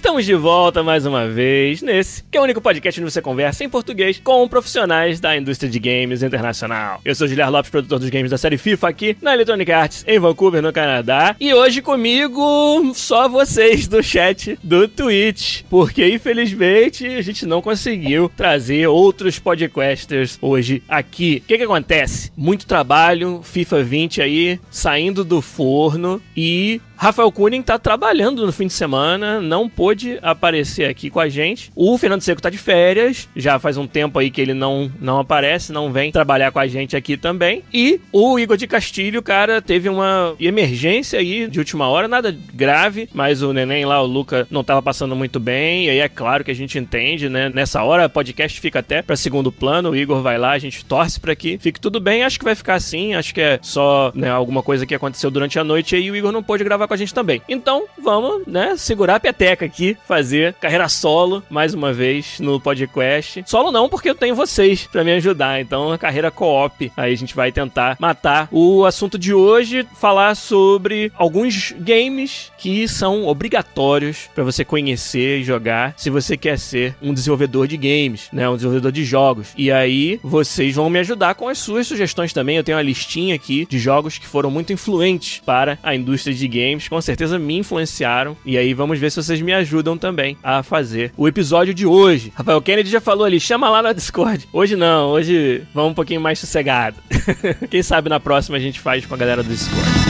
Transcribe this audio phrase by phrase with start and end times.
[0.00, 3.64] Estamos de volta mais uma vez nesse, que é o único podcast onde você conversa
[3.64, 7.02] em português com profissionais da indústria de games internacional.
[7.04, 10.18] Eu sou Guilherme Lopes, produtor dos games da série FIFA aqui na Electronic Arts em
[10.18, 11.36] Vancouver, no Canadá.
[11.38, 18.32] E hoje comigo só vocês do chat do Twitch, porque infelizmente a gente não conseguiu
[18.34, 21.42] trazer outros podcasters hoje aqui.
[21.44, 22.32] O que que acontece?
[22.34, 28.66] Muito trabalho, FIFA 20 aí saindo do forno e Rafael Kunin tá trabalhando no fim
[28.66, 31.72] de semana, não pôde aparecer aqui com a gente.
[31.74, 35.18] O Fernando Seco tá de férias, já faz um tempo aí que ele não, não
[35.18, 37.64] aparece, não vem trabalhar com a gente aqui também.
[37.72, 43.08] E o Igor de Castilho, cara, teve uma emergência aí de última hora, nada grave,
[43.14, 45.86] mas o neném lá, o Luca, não tava passando muito bem.
[45.86, 47.48] E aí é claro que a gente entende, né?
[47.48, 50.84] Nessa hora, o podcast fica até para segundo plano, o Igor vai lá, a gente
[50.84, 52.24] torce para que fique tudo bem.
[52.24, 55.58] Acho que vai ficar assim, acho que é só né, alguma coisa que aconteceu durante
[55.58, 57.40] a noite aí o Igor não pôde gravar com a gente também.
[57.48, 63.44] Então, vamos, né, segurar a peteca aqui, fazer carreira solo mais uma vez no podcast.
[63.46, 65.60] Solo não, porque eu tenho vocês para me ajudar.
[65.60, 66.90] Então, a carreira co-op.
[66.96, 68.48] Aí a gente vai tentar matar.
[68.50, 75.44] O assunto de hoje falar sobre alguns games que são obrigatórios para você conhecer e
[75.44, 79.52] jogar se você quer ser um desenvolvedor de games, né, um desenvolvedor de jogos.
[79.56, 82.56] E aí vocês vão me ajudar com as suas sugestões também.
[82.56, 86.48] Eu tenho uma listinha aqui de jogos que foram muito influentes para a indústria de
[86.48, 88.36] games, com certeza me influenciaram.
[88.44, 92.32] E aí vamos ver se vocês me ajudam também a fazer o episódio de hoje.
[92.34, 94.48] Rafael Kennedy já falou ali, chama lá na Discord.
[94.52, 96.96] Hoje não, hoje vamos um pouquinho mais sossegado.
[97.70, 100.09] Quem sabe na próxima a gente faz com a galera do Discord.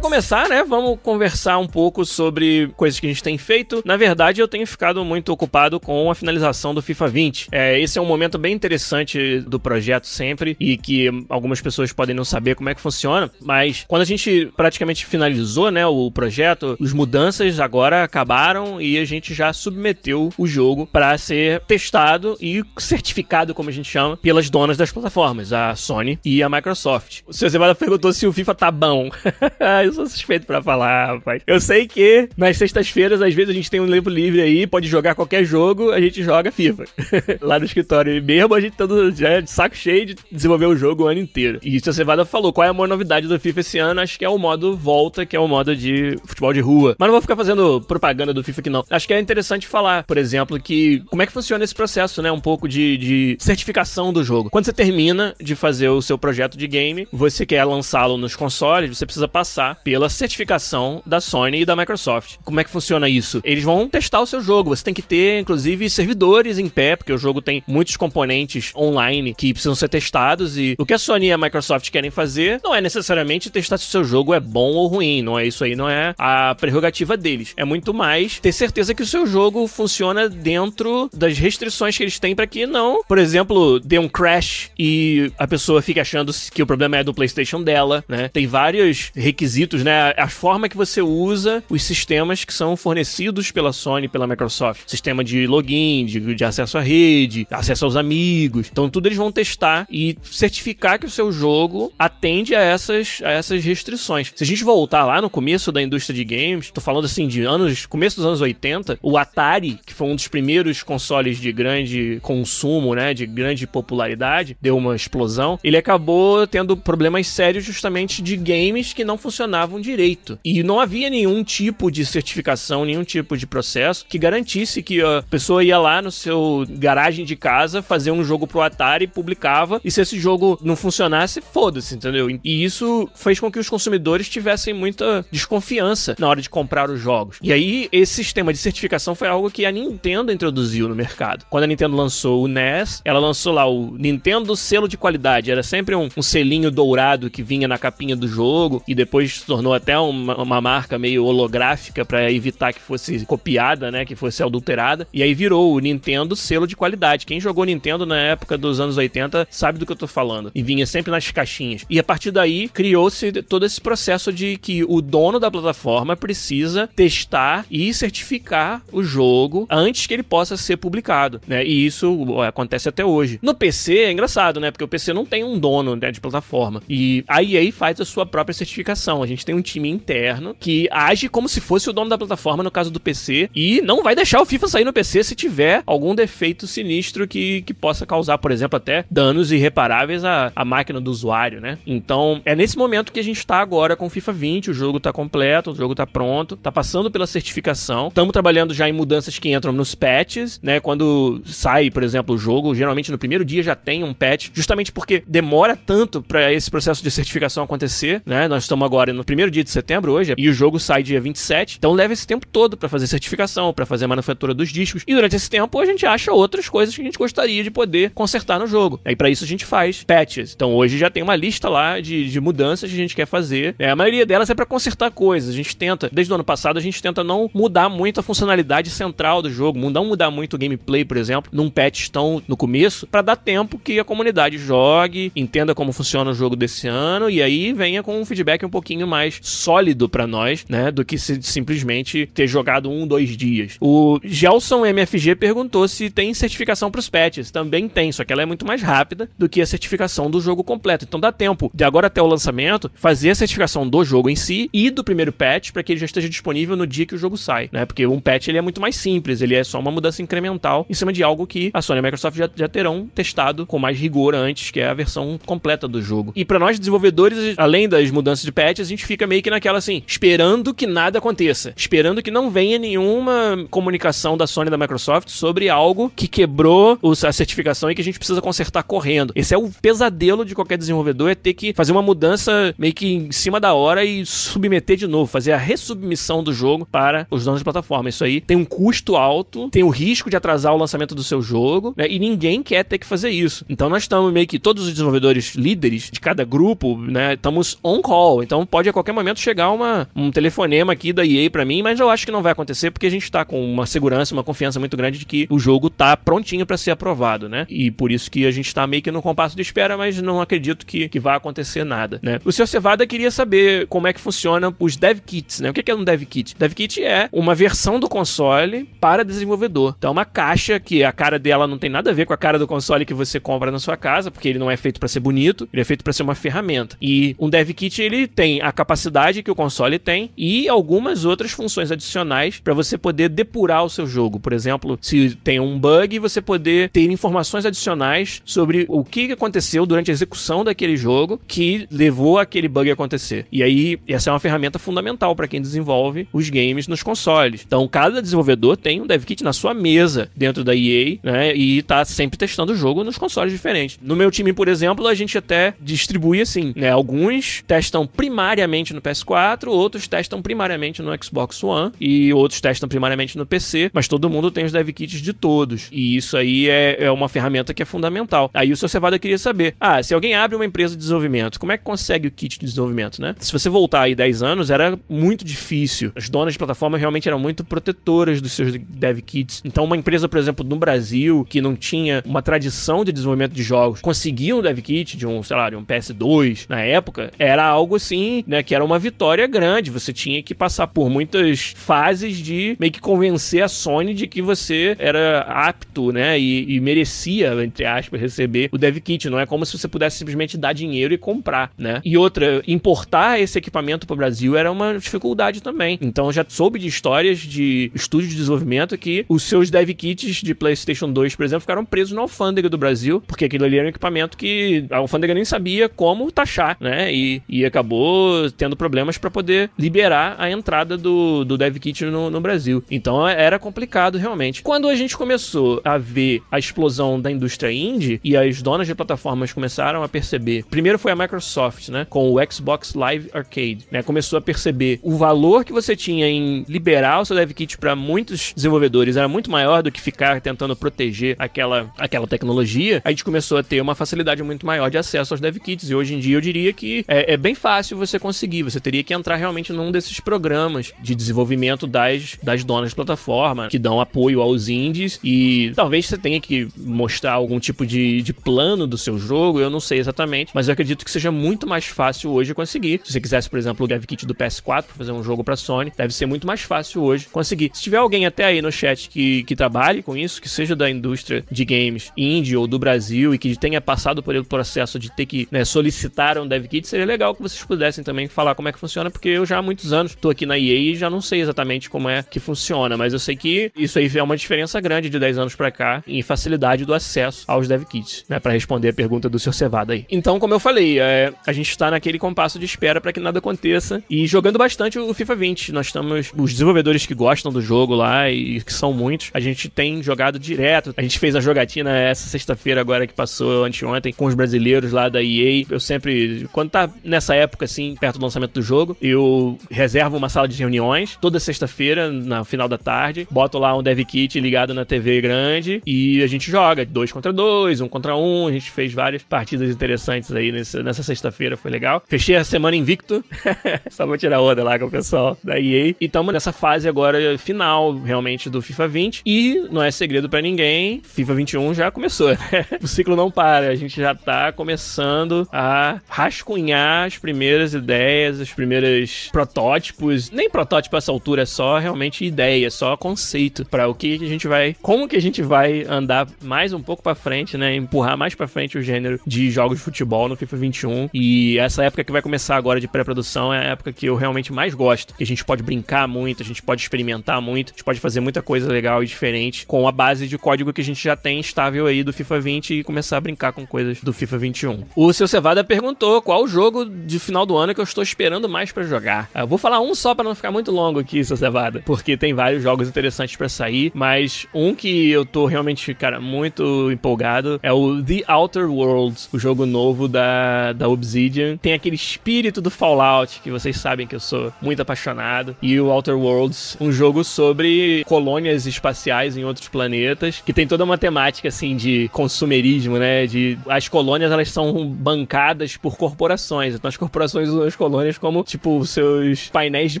[0.14, 3.82] Começar, né, vamos conversar um pouco sobre coisas que a gente tem feito.
[3.84, 7.48] Na verdade, eu tenho ficado muito ocupado com a finalização do FIFA 20.
[7.50, 12.14] É, esse é um momento bem interessante do projeto sempre e que algumas pessoas podem
[12.14, 16.78] não saber como é que funciona, mas quando a gente praticamente finalizou, né, o projeto,
[16.80, 22.62] as mudanças agora acabaram e a gente já submeteu o jogo para ser testado e
[22.78, 27.22] certificado, como a gente chama, pelas donas das plataformas, a Sony e a Microsoft.
[27.26, 29.10] O seu Zebada perguntou se o FIFA tá bom.
[29.84, 31.42] eu sou suspeito para falar, rapaz.
[31.46, 34.88] Eu sei que nas sextas-feiras, às vezes, a gente tem um tempo livre aí, pode
[34.88, 36.84] jogar qualquer jogo, a gente joga FIFA.
[37.40, 41.04] Lá no escritório mesmo, a gente tá já de saco cheio de desenvolver o jogo
[41.04, 41.58] o ano inteiro.
[41.62, 44.00] E se a Cevada falou, qual é a maior novidade do FIFA esse ano?
[44.00, 46.96] Acho que é o modo volta, que é o modo de futebol de rua.
[46.98, 48.84] Mas não vou ficar fazendo propaganda do FIFA aqui, não.
[48.90, 52.30] Acho que é interessante falar, por exemplo, que como é que funciona esse processo, né?
[52.30, 54.50] Um pouco de, de certificação do jogo.
[54.50, 58.96] Quando você termina de fazer o seu projeto de game, você quer lançá-lo nos consoles,
[58.96, 62.38] você precisa passar passar pela certificação da Sony e da Microsoft.
[62.42, 63.40] Como é que funciona isso?
[63.44, 64.74] Eles vão testar o seu jogo.
[64.74, 69.32] Você tem que ter, inclusive, servidores em pé, porque o jogo tem muitos componentes online
[69.34, 70.58] que precisam ser testados.
[70.58, 73.86] E o que a Sony e a Microsoft querem fazer não é necessariamente testar se
[73.86, 75.22] o seu jogo é bom ou ruim.
[75.22, 77.54] Não é isso aí, não é a prerrogativa deles.
[77.56, 82.18] É muito mais ter certeza que o seu jogo funciona dentro das restrições que eles
[82.18, 86.64] têm para que não, por exemplo, dê um crash e a pessoa fique achando que
[86.64, 88.28] o problema é do PlayStation dela, né?
[88.28, 90.14] Tem vários requisitos requisitos, né?
[90.16, 94.82] A forma que você usa os sistemas que são fornecidos pela Sony pela Microsoft.
[94.86, 98.68] Sistema de login, de, de acesso à rede, acesso aos amigos.
[98.70, 103.30] Então, tudo eles vão testar e certificar que o seu jogo atende a essas, a
[103.30, 104.32] essas restrições.
[104.34, 107.42] Se a gente voltar lá no começo da indústria de games, tô falando assim de
[107.42, 112.18] anos, começo dos anos 80, o Atari, que foi um dos primeiros consoles de grande
[112.22, 118.36] consumo, né, de grande popularidade, deu uma explosão, ele acabou tendo problemas sérios justamente de
[118.36, 120.38] games que não funcionavam direito.
[120.44, 125.22] E não havia nenhum tipo de certificação, nenhum tipo de processo que garantisse que a
[125.28, 129.90] pessoa ia lá no seu garagem de casa fazer um jogo pro Atari, publicava, e
[129.90, 132.28] se esse jogo não funcionasse, foda-se, entendeu?
[132.42, 137.00] E isso fez com que os consumidores tivessem muita desconfiança na hora de comprar os
[137.00, 137.38] jogos.
[137.42, 141.46] E aí, esse sistema de certificação foi algo que a Nintendo introduziu no mercado.
[141.48, 145.50] Quando a Nintendo lançou o NES, ela lançou lá o Nintendo Selo de Qualidade.
[145.50, 149.46] Era sempre um, um selinho dourado que vinha na capinha do jogo, e depois se
[149.46, 154.04] tornou até uma, uma marca meio holográfica para evitar que fosse copiada, né?
[154.04, 155.06] Que fosse adulterada.
[155.12, 157.26] E aí virou o Nintendo selo de qualidade.
[157.26, 160.50] Quem jogou Nintendo na época dos anos 80 sabe do que eu tô falando.
[160.54, 161.84] E vinha sempre nas caixinhas.
[161.88, 166.88] E a partir daí criou-se todo esse processo de que o dono da plataforma precisa
[166.94, 171.64] testar e certificar o jogo antes que ele possa ser publicado, né?
[171.64, 173.38] E isso acontece até hoje.
[173.42, 174.70] No PC é engraçado, né?
[174.70, 176.82] Porque o PC não tem um dono né, de plataforma.
[176.88, 179.22] E a EA faz a sua própria certificação.
[179.22, 182.62] A gente tem um time interno que age como se fosse o dono da plataforma
[182.62, 185.82] no caso do PC e não vai deixar o FIFA sair no PC se tiver
[185.86, 191.00] algum defeito sinistro que, que possa causar, por exemplo, até danos irreparáveis à, à máquina
[191.00, 191.78] do usuário, né?
[191.86, 194.98] Então, é nesse momento que a gente está agora com o FIFA 20, o jogo
[194.98, 198.08] está completo, o jogo está pronto, está passando pela certificação.
[198.08, 200.80] Estamos trabalhando já em mudanças que entram nos patches, né?
[200.80, 204.92] Quando sai, por exemplo, o jogo, geralmente no primeiro dia já tem um patch, justamente
[204.92, 208.48] porque demora tanto para esse processo de certificação acontecer, né?
[208.48, 211.76] Nós estamos agora no primeiro dia de setembro hoje e o jogo sai dia 27,
[211.78, 215.02] então leva esse tempo todo para fazer certificação, para fazer a manufatura dos discos.
[215.06, 218.10] E durante esse tempo a gente acha outras coisas que a gente gostaria de poder
[218.10, 219.00] consertar no jogo.
[219.04, 220.52] E para isso a gente faz patches.
[220.54, 223.74] Então hoje já tem uma lista lá de, de mudanças que a gente quer fazer.
[223.78, 225.50] É, a maioria delas é para consertar coisas.
[225.50, 228.90] A gente tenta, desde o ano passado, a gente tenta não mudar muito a funcionalidade
[228.90, 233.06] central do jogo, não mudar muito o gameplay, por exemplo, num patch tão no começo,
[233.06, 237.40] para dar tempo que a comunidade jogue, entenda como funciona o jogo desse ano e
[237.40, 241.42] aí venha com um feedback um pouquinho mais sólido para nós, né, do que se
[241.42, 243.76] simplesmente ter jogado um, dois dias.
[243.80, 247.50] O Gelson MFG perguntou se tem certificação para os patches.
[247.50, 250.64] Também tem, só que ela é muito mais rápida do que a certificação do jogo
[250.64, 251.04] completo.
[251.04, 254.68] Então dá tempo de agora até o lançamento fazer a certificação do jogo em si
[254.72, 257.36] e do primeiro patch para que ele já esteja disponível no dia que o jogo
[257.36, 257.84] sai, né?
[257.84, 260.94] Porque um patch ele é muito mais simples, ele é só uma mudança incremental em
[260.94, 263.98] cima de algo que a Sony e a Microsoft já, já terão testado com mais
[263.98, 266.32] rigor antes, que é a versão completa do jogo.
[266.34, 269.78] E para nós desenvolvedores, além das mudanças de patch, a gente fica meio que naquela
[269.78, 275.28] assim, esperando que nada aconteça, esperando que não venha nenhuma comunicação da Sony da Microsoft
[275.28, 279.32] sobre algo que quebrou a certificação e que a gente precisa consertar correndo.
[279.36, 283.06] Esse é o pesadelo de qualquer desenvolvedor, é ter que fazer uma mudança meio que
[283.06, 287.44] em cima da hora e submeter de novo, fazer a resubmissão do jogo para os
[287.44, 288.08] donos de plataforma.
[288.08, 291.42] Isso aí tem um custo alto, tem o risco de atrasar o lançamento do seu
[291.42, 292.06] jogo, né?
[292.08, 293.64] E ninguém quer ter que fazer isso.
[293.68, 297.34] Então nós estamos meio que todos os desenvolvedores líderes de cada grupo, né?
[297.34, 298.42] Estamos on call.
[298.42, 302.00] Então pode a qualquer momento chegar uma, um telefonema aqui da EA para mim, mas
[302.00, 304.78] eu acho que não vai acontecer porque a gente tá com uma segurança, uma confiança
[304.78, 307.66] muito grande de que o jogo tá prontinho para ser aprovado, né?
[307.68, 310.40] E por isso que a gente tá meio que no compasso de espera, mas não
[310.40, 312.40] acredito que, que vai acontecer nada, né?
[312.44, 312.66] O Sr.
[312.66, 315.70] Cevada queria saber como é que funciona os dev kits, né?
[315.70, 316.56] O que é um dev kit?
[316.58, 319.94] Dev kit é uma versão do console para desenvolvedor.
[319.98, 322.36] Então é uma caixa que a cara dela não tem nada a ver com a
[322.36, 325.08] cara do console que você compra na sua casa, porque ele não é feito para
[325.08, 326.96] ser bonito, ele é feito para ser uma ferramenta.
[327.00, 328.93] E um dev kit ele tem a capacidade
[329.42, 334.06] que o console tem e algumas outras funções adicionais para você poder depurar o seu
[334.06, 334.40] jogo.
[334.40, 339.86] Por exemplo, se tem um bug, você poder ter informações adicionais sobre o que aconteceu
[339.86, 343.46] durante a execução daquele jogo que levou aquele bug a acontecer.
[343.50, 347.64] E aí, essa é uma ferramenta fundamental para quem desenvolve os games nos consoles.
[347.66, 351.54] Então, cada desenvolvedor tem um dev kit na sua mesa dentro da EA, né?
[351.54, 353.98] E tá sempre testando o jogo nos consoles diferentes.
[354.02, 356.90] No meu time, por exemplo, a gente até distribui assim, né?
[356.90, 363.38] Alguns testam primariamente no PS4, outros testam primariamente no Xbox One e outros testam primariamente
[363.38, 365.88] no PC, mas todo mundo tem os dev kits de todos.
[365.92, 368.50] E isso aí é, é uma ferramenta que é fundamental.
[368.52, 371.72] Aí o seu Cevada queria saber: ah, se alguém abre uma empresa de desenvolvimento, como
[371.72, 373.34] é que consegue o kit de desenvolvimento, né?
[373.38, 376.12] Se você voltar aí 10 anos, era muito difícil.
[376.14, 379.62] As donas de plataforma realmente eram muito protetoras dos seus dev kits.
[379.64, 383.62] Então, uma empresa, por exemplo, no Brasil, que não tinha uma tradição de desenvolvimento de
[383.62, 387.64] jogos, conseguia um dev kit de um, sei lá, de um PS2 na época, era
[387.64, 389.90] algo assim, né, que era uma vitória grande.
[389.90, 394.42] Você tinha que passar por muitas fases de meio que convencer a Sony de que
[394.42, 399.28] você era apto, né, e, e merecia, entre aspas, receber o dev kit.
[399.28, 402.00] Não é como se você pudesse simplesmente dar dinheiro e comprar, né?
[402.04, 405.98] E outra, importar esse equipamento para o Brasil era uma dificuldade também.
[406.00, 410.36] Então, eu já soube de histórias de estúdios de desenvolvimento que os seus dev kits
[410.36, 413.86] de PlayStation 2, por exemplo, ficaram presos na alfândega do Brasil, porque aquilo ali era
[413.86, 417.12] um equipamento que a alfândega nem sabia como taxar, né?
[417.12, 422.30] E, e acabou tendo problemas para poder liberar a entrada do, do dev kit no,
[422.30, 422.82] no Brasil.
[422.90, 424.62] Então era complicado realmente.
[424.62, 428.94] Quando a gente começou a ver a explosão da indústria indie e as donas de
[428.94, 434.02] plataformas começaram a perceber, primeiro foi a Microsoft, né, com o Xbox Live Arcade, né,
[434.02, 437.94] começou a perceber o valor que você tinha em liberar o seu dev kit para
[437.94, 443.02] muitos desenvolvedores era muito maior do que ficar tentando proteger aquela, aquela tecnologia.
[443.04, 445.94] A gente começou a ter uma facilidade muito maior de acesso aos dev kits e
[445.94, 448.18] hoje em dia eu diria que é, é bem fácil você você
[448.54, 448.62] conseguir.
[448.62, 453.68] Você teria que entrar realmente num desses programas de desenvolvimento das, das donas de plataforma,
[453.68, 458.32] que dão apoio aos indies, e talvez você tenha que mostrar algum tipo de, de
[458.32, 461.86] plano do seu jogo, eu não sei exatamente, mas eu acredito que seja muito mais
[461.86, 463.00] fácil hoje conseguir.
[463.04, 465.56] Se você quisesse, por exemplo, o Dev Kit do PS4 para fazer um jogo para
[465.56, 467.70] Sony, deve ser muito mais fácil hoje conseguir.
[467.74, 470.90] Se tiver alguém até aí no chat que, que trabalhe com isso, que seja da
[470.90, 475.10] indústria de games indie ou do Brasil e que tenha passado por ele processo de
[475.10, 478.68] ter que né, solicitar um Dev Kit, seria legal que vocês pudessem também falar como
[478.68, 481.08] é que funciona, porque eu já há muitos anos estou aqui na EA e já
[481.08, 484.36] não sei exatamente como é que funciona, mas eu sei que isso aí é uma
[484.36, 488.38] diferença grande de 10 anos para cá em facilidade do acesso aos Dev Kits, né,
[488.38, 489.52] para responder a pergunta do Sr.
[489.52, 490.04] Cevada aí.
[490.10, 493.38] Então, como eu falei, é, a gente está naquele compasso de espera para que nada
[493.38, 495.72] aconteça e jogando bastante o FIFA 20.
[495.72, 499.68] Nós estamos os desenvolvedores que gostam do jogo lá e que são muitos, a gente
[499.68, 500.94] tem jogado direto.
[500.96, 505.08] A gente fez a jogatina essa sexta-feira agora que passou anteontem com os brasileiros lá
[505.08, 505.64] da EA.
[505.68, 510.28] Eu sempre, quando tá nessa época assim, perto do lançamento do jogo, eu reservo uma
[510.28, 514.74] sala de reuniões toda sexta-feira, na final da tarde, boto lá um dev kit ligado
[514.74, 518.46] na TV grande e a gente joga dois contra dois, um contra um.
[518.46, 522.02] A gente fez várias partidas interessantes aí nessa, nessa sexta-feira, foi legal.
[522.06, 523.24] Fechei a semana invicto,
[523.90, 525.94] só vou tirar onda lá com o pessoal da EA.
[526.00, 529.22] E estamos nessa fase agora final, realmente, do FIFA 20.
[529.24, 532.38] E não é segredo para ninguém, FIFA 21 já começou, né?
[532.82, 538.52] O ciclo não para, a gente já tá começando a rascunhar as primeiras ideias, os
[538.52, 540.30] primeiros protótipos.
[540.30, 544.28] Nem protótipo a essa altura, é só realmente ideia, só conceito para o que a
[544.28, 547.74] gente vai, como que a gente vai andar mais um pouco para frente, né?
[547.74, 551.10] Empurrar mais para frente o gênero de jogos de futebol no FIFA 21.
[551.12, 554.52] E essa época que vai começar agora de pré-produção é a época que eu realmente
[554.52, 555.14] mais gosto.
[555.14, 558.20] Que a gente pode brincar muito, a gente pode experimentar muito, a gente pode fazer
[558.20, 561.40] muita coisa legal e diferente com a base de código que a gente já tem
[561.40, 564.84] estável aí do FIFA 20 e começar a brincar com coisas do FIFA 21.
[564.94, 568.48] O seu Cevada perguntou qual o jogo de final do ano que eu estou esperando
[568.48, 569.28] mais para jogar.
[569.34, 572.32] Eu vou falar um só para não ficar muito longo aqui, seu Cevada, porque tem
[572.32, 577.72] vários jogos interessantes para sair, mas um que eu tô realmente, cara, muito empolgado é
[577.72, 581.56] o The Outer Worlds, o jogo novo da, da Obsidian.
[581.56, 585.86] Tem aquele espírito do Fallout, que vocês sabem que eu sou muito apaixonado, e o
[585.86, 591.48] Outer Worlds, um jogo sobre colônias espaciais em outros planetas, que tem toda uma temática
[591.48, 593.26] assim de consumerismo, né?
[593.26, 596.74] De as colônias elas são bancadas por corporações.
[596.74, 600.00] Então as corporações usam as colônias como tipo seus painéis de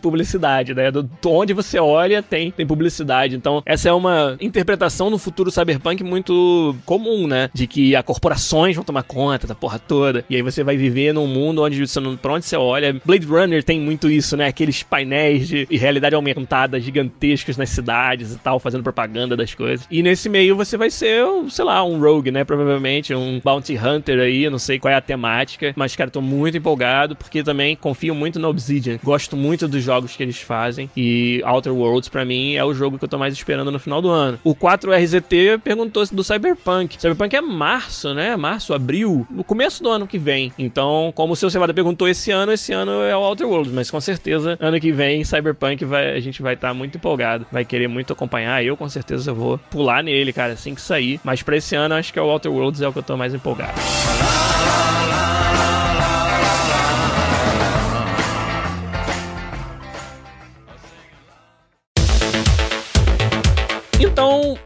[0.00, 0.90] publicidade, né?
[0.90, 3.36] Do, onde você olha tem tem publicidade.
[3.36, 7.50] Então essa é uma interpretação no futuro cyberpunk muito comum, né?
[7.52, 10.24] De que as corporações vão tomar conta da porra toda.
[10.28, 13.00] E aí você vai viver num mundo onde você não, pra onde você olha.
[13.04, 14.46] Blade Runner tem muito isso, né?
[14.46, 19.86] Aqueles painéis de realidade aumentada gigantescos nas cidades e tal, fazendo propaganda das coisas.
[19.90, 22.44] E nesse meio você vai ser, sei lá, um rogue, né?
[22.44, 26.20] Provavelmente um bounty hunter aí, eu não sei qual é a temática, mas cara, tô
[26.20, 28.98] muito empolgado porque também confio muito na Obsidian.
[29.04, 32.98] Gosto muito dos jogos que eles fazem e Outer Worlds para mim é o jogo
[32.98, 34.38] que eu tô mais esperando no final do ano.
[34.42, 36.96] O 4RZT perguntou do Cyberpunk.
[36.98, 38.34] Cyberpunk é março, né?
[38.36, 40.50] Março, abril, no começo do ano que vem.
[40.58, 43.90] Então, como o seu Cevada perguntou esse ano, esse ano é o Outer Worlds, mas
[43.90, 47.66] com certeza ano que vem Cyberpunk vai, a gente vai estar tá muito empolgado, vai
[47.66, 48.64] querer muito acompanhar.
[48.64, 51.20] Eu com certeza vou pular nele, cara, assim que sair.
[51.22, 53.14] Mas para esse ano acho que é o Outer Worlds é o que eu tô
[53.14, 53.78] mais empolgado.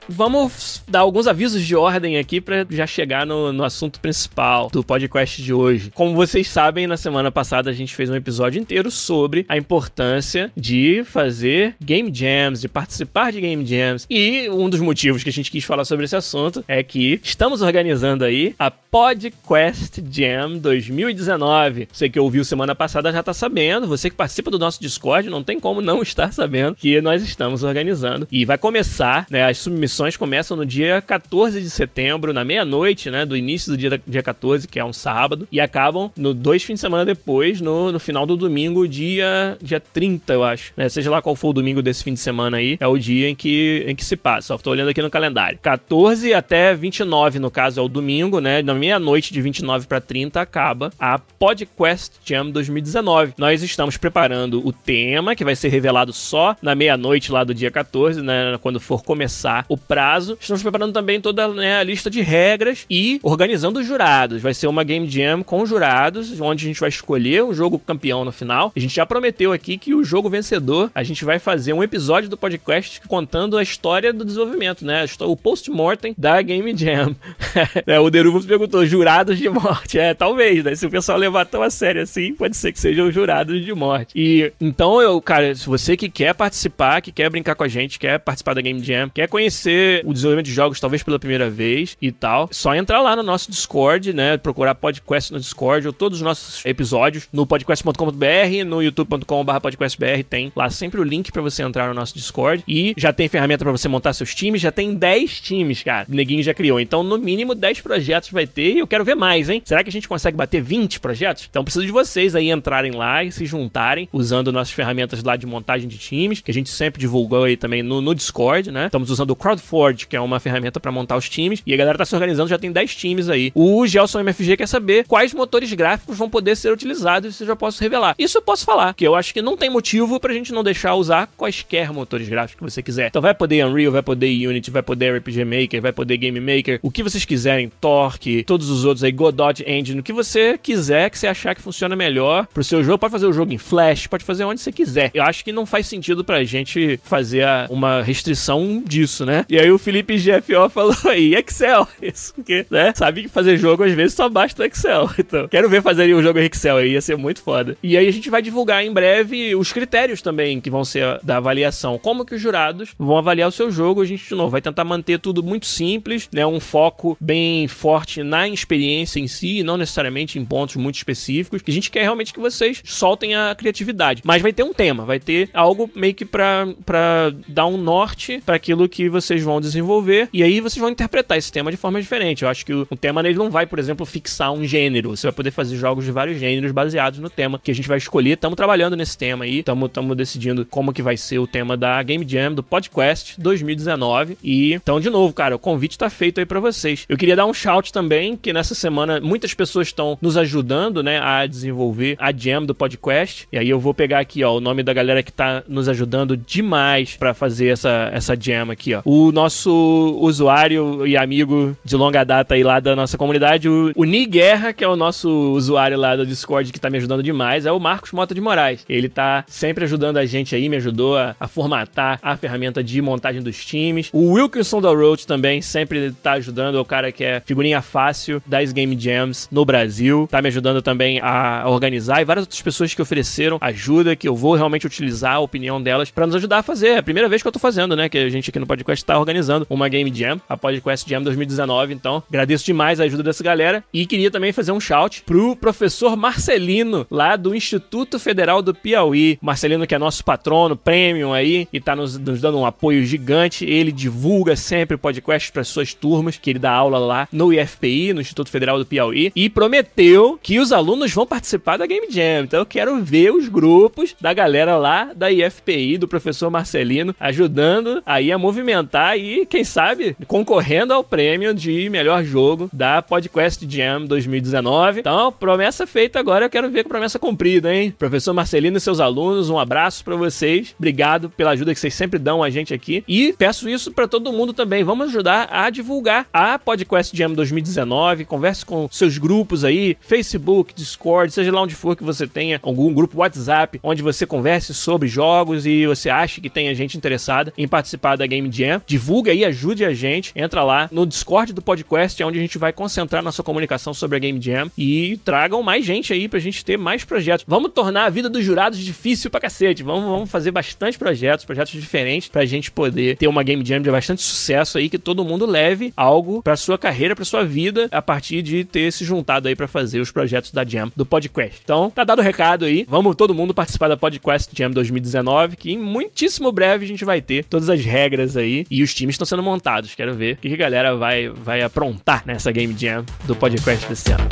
[0.09, 4.83] Vamos dar alguns avisos de ordem aqui para já chegar no, no, assunto principal do
[4.83, 5.91] podcast de hoje.
[5.95, 10.51] Como vocês sabem, na semana passada a gente fez um episódio inteiro sobre a importância
[10.57, 14.07] de fazer game jams, de participar de game jams.
[14.09, 17.63] E um dos motivos que a gente quis falar sobre esse assunto é que estamos
[17.63, 21.89] organizando aí a PodQuest Jam 2019.
[21.93, 25.43] Você que ouviu semana passada já tá sabendo, você que participa do nosso Discord não
[25.43, 28.27] tem como não estar sabendo que nós estamos organizando.
[28.31, 29.45] E vai começar, né?
[29.45, 33.25] As submissões começam no dia 14 de setembro, na meia-noite, né?
[33.25, 36.75] Do início do dia, dia 14, que é um sábado, e acabam no dois fins
[36.75, 40.73] de semana depois, no, no final do domingo, dia, dia 30, eu acho.
[40.77, 40.89] Né?
[40.89, 43.35] Seja lá qual for o domingo desse fim de semana aí, é o dia em
[43.37, 44.49] que, em que se passa.
[44.49, 45.59] Só tô olhando aqui no calendário.
[45.63, 48.61] 14 até 29, no caso, é o domingo, né?
[48.63, 53.35] Na meia-noite de 29 para 30 acaba a PodQuest Jam 2019.
[53.39, 57.71] Nós estamos preparando o tema, que vai ser revelado só na meia-noite lá do dia
[57.71, 58.59] 14, né?
[58.61, 60.37] Quando for começar o prazo.
[60.41, 64.41] Estamos preparando também toda né, a lista de regras e organizando os jurados.
[64.43, 68.25] Vai ser uma Game Jam com jurados, onde a gente vai escolher o jogo campeão
[68.25, 68.73] no final.
[68.75, 72.29] A gente já prometeu aqui que o jogo vencedor, a gente vai fazer um episódio
[72.29, 75.05] do podcast contando a história do desenvolvimento, né?
[75.21, 77.15] O post-mortem da Game Jam.
[77.87, 79.99] é, o Deruvo perguntou, jurados de morte.
[79.99, 80.75] É, talvez, né?
[80.75, 84.13] Se o pessoal levar tão a sério assim, pode ser que sejam jurados de morte.
[84.15, 87.99] E então, eu, cara, se você que quer participar, que quer brincar com a gente,
[87.99, 89.58] quer participar da Game Jam, quer conhecer
[90.05, 93.51] o desenvolvimento de jogos talvez pela primeira vez e tal, só entrar lá no nosso
[93.51, 94.37] Discord, né?
[94.37, 100.53] Procurar podcast no Discord ou todos os nossos episódios no podcast.com.br, no youtube.com.br podcastbr, tem
[100.55, 103.73] lá sempre o link para você entrar no nosso Discord e já tem ferramenta para
[103.73, 106.07] você montar seus times, já tem 10 times, cara.
[106.09, 106.81] O Neguinho já criou.
[106.81, 109.63] Então, no mínimo 10 projetos vai ter e eu quero ver mais, hein?
[109.65, 111.47] Será que a gente consegue bater 20 projetos?
[111.49, 115.47] Então, preciso de vocês aí entrarem lá e se juntarem usando nossas ferramentas lá de
[115.47, 118.87] montagem de times, que a gente sempre divulgou aí também no, no Discord, né?
[118.87, 121.97] Estamos usando o CrowdForge, que é uma ferramenta para montar os times, e a galera
[121.97, 123.51] tá se organizando, já tem 10 times aí.
[123.55, 127.57] O Gelson MFG quer saber quais motores gráficos vão poder ser utilizados, isso eu já
[127.57, 128.15] posso revelar.
[128.19, 130.95] Isso eu posso falar, que eu acho que não tem motivo pra gente não deixar
[130.95, 133.09] usar quaisquer motores gráficos que você quiser.
[133.09, 136.79] Então vai poder Unreal, vai poder Unity, vai poder RPG Maker, vai poder Game Maker,
[136.83, 141.11] o que vocês quiserem, Torque, todos os outros aí, Godot Engine, o que você quiser
[141.11, 142.99] que você achar que funciona melhor pro seu jogo.
[142.99, 145.11] Pode fazer o jogo em Flash, pode fazer onde você quiser.
[145.15, 149.38] Eu acho que não faz sentido pra gente fazer uma restrição disso, né?
[149.49, 151.87] E aí o Felipe GFO falou aí, Excel.
[152.03, 152.93] Isso porque, né?
[152.95, 155.09] Sabe que fazer jogo às vezes só basta o Excel.
[155.29, 157.77] Então, quero ver fazer um jogo em Excel aí, ia ser muito foda.
[157.83, 161.37] E aí a gente vai divulgar em breve os critérios também que vão ser da
[161.37, 161.99] avaliação.
[161.99, 164.01] Como que os jurados vão avaliar o seu jogo.
[164.01, 166.47] A gente, de novo, vai tentar manter tudo muito simples, né?
[166.47, 171.63] Um foco bem forte na experiência em si, não necessariamente em pontos muito específicos.
[171.67, 174.23] A gente quer realmente que vocês soltem a criatividade.
[174.25, 178.43] Mas vai ter um tema, vai ter algo meio que pra, pra dar um norte
[178.45, 180.29] para aquilo que vocês vão desenvolver.
[180.33, 182.43] E aí vocês vão interpretar esse tema de forma diferente.
[182.43, 185.11] Eu acho que o, o tema ele não vai, por exemplo, fixar um gênero.
[185.11, 187.99] Você vai poder fazer jogos de vários gêneros baseados no tema que a gente vai
[187.99, 188.33] escolher.
[188.33, 192.27] Estamos trabalhando nesse tema aí, estamos decidindo como que vai ser o tema da Game
[192.27, 194.39] Jam, do podcast 2019.
[194.43, 197.05] E então, de novo, cara, o convite está feito aí para vocês.
[197.09, 201.21] Eu queria dar um shout também, que nessa semana muitas pessoas estão nos ajudando, né,
[201.21, 203.47] a desenvolver a Jam do podcast.
[203.53, 206.37] E aí eu vou pegar aqui, ó, o nome da galera que tá nos ajudando
[206.37, 209.03] demais para fazer essa, essa Jam aqui, ó.
[209.05, 214.05] O nosso usuário e amigo de longa data aí lá da nossa comunidade, o, o
[214.05, 217.67] Ni Guerra, que é o nosso usuário lá do Discord que tá me ajudando demais,
[217.67, 218.85] é o Marcos Mota de Moraes.
[218.89, 223.01] Ele tá sempre ajudando a gente aí, me ajudou a, a formatar a ferramenta de
[223.03, 224.11] montagem dos times.
[224.13, 228.43] O Wilkinson da Road também sempre tá ajudando, é o cara que é figurinha fácil
[228.47, 230.29] das Game Jams no Brasil.
[230.31, 234.37] Tá me ajudando também a organizar e várias outras pessoas que ofereceram ajuda, que eu
[234.37, 236.89] vou realmente utilizar a opinião delas para nos ajudar a fazer.
[236.89, 238.09] É a primeira vez que eu tô fazendo, né?
[238.09, 241.95] Que a gente aqui no podcast tá organizando uma Game Jam, a Podcast Jam 2019.
[241.95, 246.15] Então, agradeço demais a ajuda dessa galera e queria também fazer um shout pro professor
[246.15, 249.39] Marcelino, lá do Instituto Federal do Piauí.
[249.41, 253.65] Marcelino, que é nosso patrono premium aí e tá nos, nos dando um apoio gigante.
[253.65, 258.21] Ele divulga sempre podcast para suas turmas, que ele dá aula lá no IFPI, no
[258.21, 262.45] Instituto Federal do Piauí, e prometeu que os alunos vão participar da Game Jam.
[262.45, 268.03] Então eu quero ver os grupos da galera lá da IFPI, do professor Marcelino, ajudando
[268.05, 274.05] aí a movimentar e, quem sabe, concorrendo ao prêmio de melhor jogo da Podcast Jam
[274.07, 275.01] 2019.
[275.01, 277.95] Então, promessa feita agora, eu quero ver com promessa cumprida, hein?
[277.99, 280.75] Professor Marcelino e seus alunos, um abraço para vocês.
[280.79, 283.05] Obrigado pela ajuda que vocês sempre dão a gente aqui.
[283.07, 284.85] E peço isso para todo mundo também.
[284.85, 288.25] Vamos ajudar a divulgar a Podcast Jam 2019.
[288.25, 292.93] Converse com seus grupos aí, Facebook, Discord, seja lá onde for que você tenha algum
[292.93, 297.67] grupo WhatsApp, onde você converse sobre jogos e você acha que tem gente interessada em
[297.67, 298.78] participar da Game Jam.
[298.87, 300.33] Divulga aí, ajude a gente.
[300.35, 304.17] Entra lá no Discord do podcast, é onde a gente vai concentrar nossa comunicação sobre
[304.17, 307.45] a Game Jam e tragam mais gente aí pra gente ter mais projetos.
[307.47, 309.83] Vamos tornar a vida dos jurados difícil pra cacete.
[309.83, 313.91] Vamos, vamos fazer bastante projetos, projetos diferentes pra gente poder ter uma Game Jam de
[313.91, 318.03] bastante sucesso aí que todo mundo leve algo pra sua carreira, pra sua vida a
[318.03, 321.61] partir de ter se juntado aí pra fazer os projetos da Jam do podcast.
[321.63, 322.85] Então, tá dado o recado aí.
[322.89, 327.21] Vamos todo mundo participar da Podcast Jam 2019, que em muitíssimo breve a gente vai
[327.21, 329.95] ter todas as regras aí e os times estão sendo montados.
[329.95, 334.13] Quero ver o que a galera vai, vai aprontar nessa Game Jam do podcast desse
[334.13, 334.29] ano.